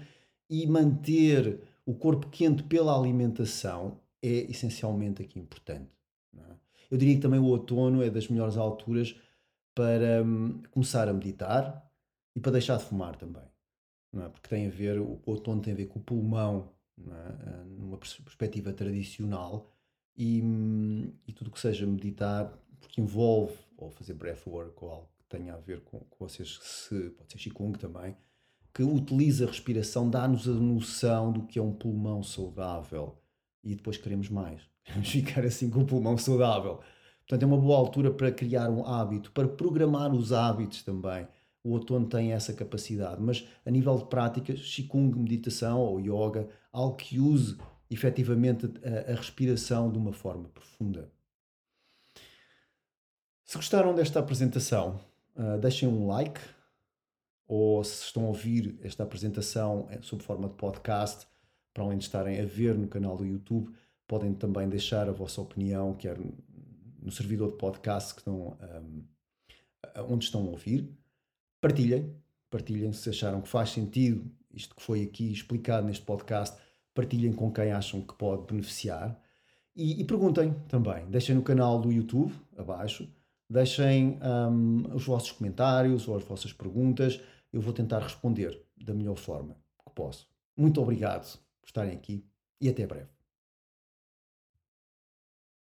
e 0.48 0.68
manter 0.68 1.60
o 1.88 1.96
corpo 1.96 2.28
quente 2.30 2.62
pela 2.62 2.96
alimentação 2.96 4.00
é 4.22 4.28
essencialmente 4.52 5.24
aqui 5.24 5.40
importante. 5.40 5.90
É? 6.38 6.54
Eu 6.92 6.98
diria 7.00 7.16
que 7.16 7.22
também 7.22 7.40
o 7.40 7.46
outono 7.46 8.04
é 8.04 8.10
das 8.12 8.28
melhores 8.28 8.56
alturas 8.56 9.20
para 9.74 10.24
hum, 10.24 10.62
começar 10.70 11.10
a 11.10 11.14
meditar 11.14 11.84
e 12.36 12.40
para 12.40 12.52
deixar 12.52 12.78
de 12.78 12.84
fumar 12.84 13.16
também. 13.16 13.44
É? 14.16 14.30
Porque 14.30 14.48
tem 14.48 14.68
a 14.68 14.70
ver, 14.70 15.00
o 15.00 15.20
outono 15.26 15.64
tem 15.64 15.74
a 15.74 15.78
ver 15.78 15.88
com 15.88 15.98
o 15.98 16.04
pulmão, 16.04 16.70
é? 17.00 17.12
Ah, 17.12 17.66
numa 17.68 17.98
perspectiva 17.98 18.72
tradicional, 18.72 19.70
e, 20.18 20.42
e 21.28 21.34
tudo 21.34 21.52
que 21.52 21.60
seja 21.60 21.86
meditar, 21.86 22.52
porque 22.80 23.02
envolve 23.02 23.54
ou 23.78 23.90
fazer 23.92 24.14
breathwork 24.14 24.74
ou 24.84 24.90
algo 24.90 25.10
que 25.18 25.26
tenha 25.38 25.54
a 25.54 25.58
ver 25.58 25.82
com, 25.82 26.00
com 26.00 26.28
vocês, 26.28 26.60
se, 26.62 27.10
pode 27.12 27.32
ser 27.32 27.38
Qigong 27.38 27.78
também, 27.78 28.16
que 28.74 28.84
utiliza 28.84 29.46
a 29.46 29.48
respiração, 29.48 30.10
dá-nos 30.10 30.48
a 30.48 30.52
noção 30.52 31.32
do 31.32 31.44
que 31.44 31.60
é 31.60 31.62
um 31.62 31.72
pulmão 31.72 32.22
saudável 32.22 33.18
e 33.64 33.76
depois 33.76 33.98
queremos 33.98 34.30
mais. 34.30 34.62
Queremos 34.86 35.10
ficar 35.10 35.44
assim 35.44 35.70
com 35.70 35.82
o 35.82 35.86
pulmão 35.86 36.16
saudável. 36.18 36.80
Portanto, 37.22 37.42
é 37.42 37.46
uma 37.46 37.58
boa 37.58 37.80
altura 37.80 38.12
para 38.12 38.32
criar 38.32 38.70
um 38.70 38.86
hábito, 38.86 39.32
para 39.32 39.48
programar 39.48 40.14
os 40.14 40.32
hábitos 40.32 40.84
também. 40.84 41.28
O 41.64 41.72
outono 41.72 42.06
tem 42.06 42.34
essa 42.34 42.54
capacidade, 42.54 43.20
mas 43.20 43.48
a 43.66 43.72
nível 43.72 43.98
de 43.98 44.06
práticas, 44.06 44.60
Qigong, 44.60 45.18
meditação 45.18 45.80
ou 45.80 46.00
yoga, 46.00 46.48
algo 46.72 46.96
que 46.96 47.20
use 47.20 47.58
efetivamente 47.90 48.66
a, 48.84 49.12
a 49.12 49.16
respiração 49.16 49.92
de 49.92 49.98
uma 49.98 50.14
forma 50.14 50.50
profunda. 50.50 51.12
Se 53.44 53.58
gostaram 53.58 53.94
desta 53.94 54.20
apresentação, 54.20 55.00
uh, 55.36 55.60
deixem 55.60 55.88
um 55.88 56.08
like 56.08 56.40
ou 57.48 57.84
se 57.84 58.06
estão 58.06 58.26
a 58.26 58.28
ouvir 58.30 58.80
esta 58.82 59.04
apresentação 59.04 59.88
sob 60.02 60.24
forma 60.24 60.50
de 60.50 60.56
podcast, 60.56 61.28
para 61.74 61.84
além 61.84 61.98
de 61.98 62.06
estarem 62.06 62.42
a 62.42 62.46
ver 62.46 62.76
no 62.76 62.88
canal 62.88 63.16
do 63.16 63.26
YouTube, 63.26 63.72
podem 64.08 64.34
também 64.34 64.68
deixar 64.68 65.08
a 65.08 65.12
vossa 65.12 65.42
opinião, 65.42 65.94
quer 65.94 66.18
no 66.18 67.12
servidor 67.12 67.52
de 67.52 67.58
podcast 67.58 68.16
que 68.16 68.22
estão, 68.22 68.58
um, 68.82 69.04
onde 70.10 70.26
estão 70.26 70.42
a 70.42 70.50
ouvir. 70.50 70.90
Partilhem, 71.62 72.16
partilhem 72.50 72.94
se 72.94 73.10
acharam 73.10 73.42
que 73.42 73.48
faz 73.48 73.70
sentido 73.70 74.32
isto 74.56 74.74
que 74.74 74.82
foi 74.82 75.04
aqui 75.04 75.32
explicado 75.32 75.86
neste 75.86 76.06
podcast, 76.06 76.58
partilhem 76.96 77.34
com 77.34 77.52
quem 77.52 77.72
acham 77.72 78.02
que 78.02 78.16
pode 78.16 78.48
beneficiar. 78.48 79.22
E, 79.76 80.02
e 80.02 80.04
perguntem 80.04 80.56
também, 80.68 81.06
deixem 81.08 81.36
no 81.36 81.44
canal 81.44 81.80
do 81.80 81.92
YouTube, 81.92 82.34
abaixo, 82.58 83.08
Deixem 83.50 84.20
um, 84.24 84.96
os 84.96 85.06
vossos 85.06 85.32
comentários 85.32 86.08
ou 86.08 86.18
as 86.18 86.24
vossas 86.24 86.52
perguntas, 86.52 87.22
eu 87.54 87.62
vou 87.62 87.74
tentar 87.74 88.00
responder 88.00 88.60
da 88.76 88.94
melhor 88.94 89.18
forma. 89.18 89.56
posso. 89.94 90.28
Muito 90.58 90.82
obrigado 90.82 91.40
por 91.62 91.68
estarem 91.68 91.94
aqui 91.94 92.26
e 92.60 92.70
até 92.70 92.88
breve. 92.88 93.15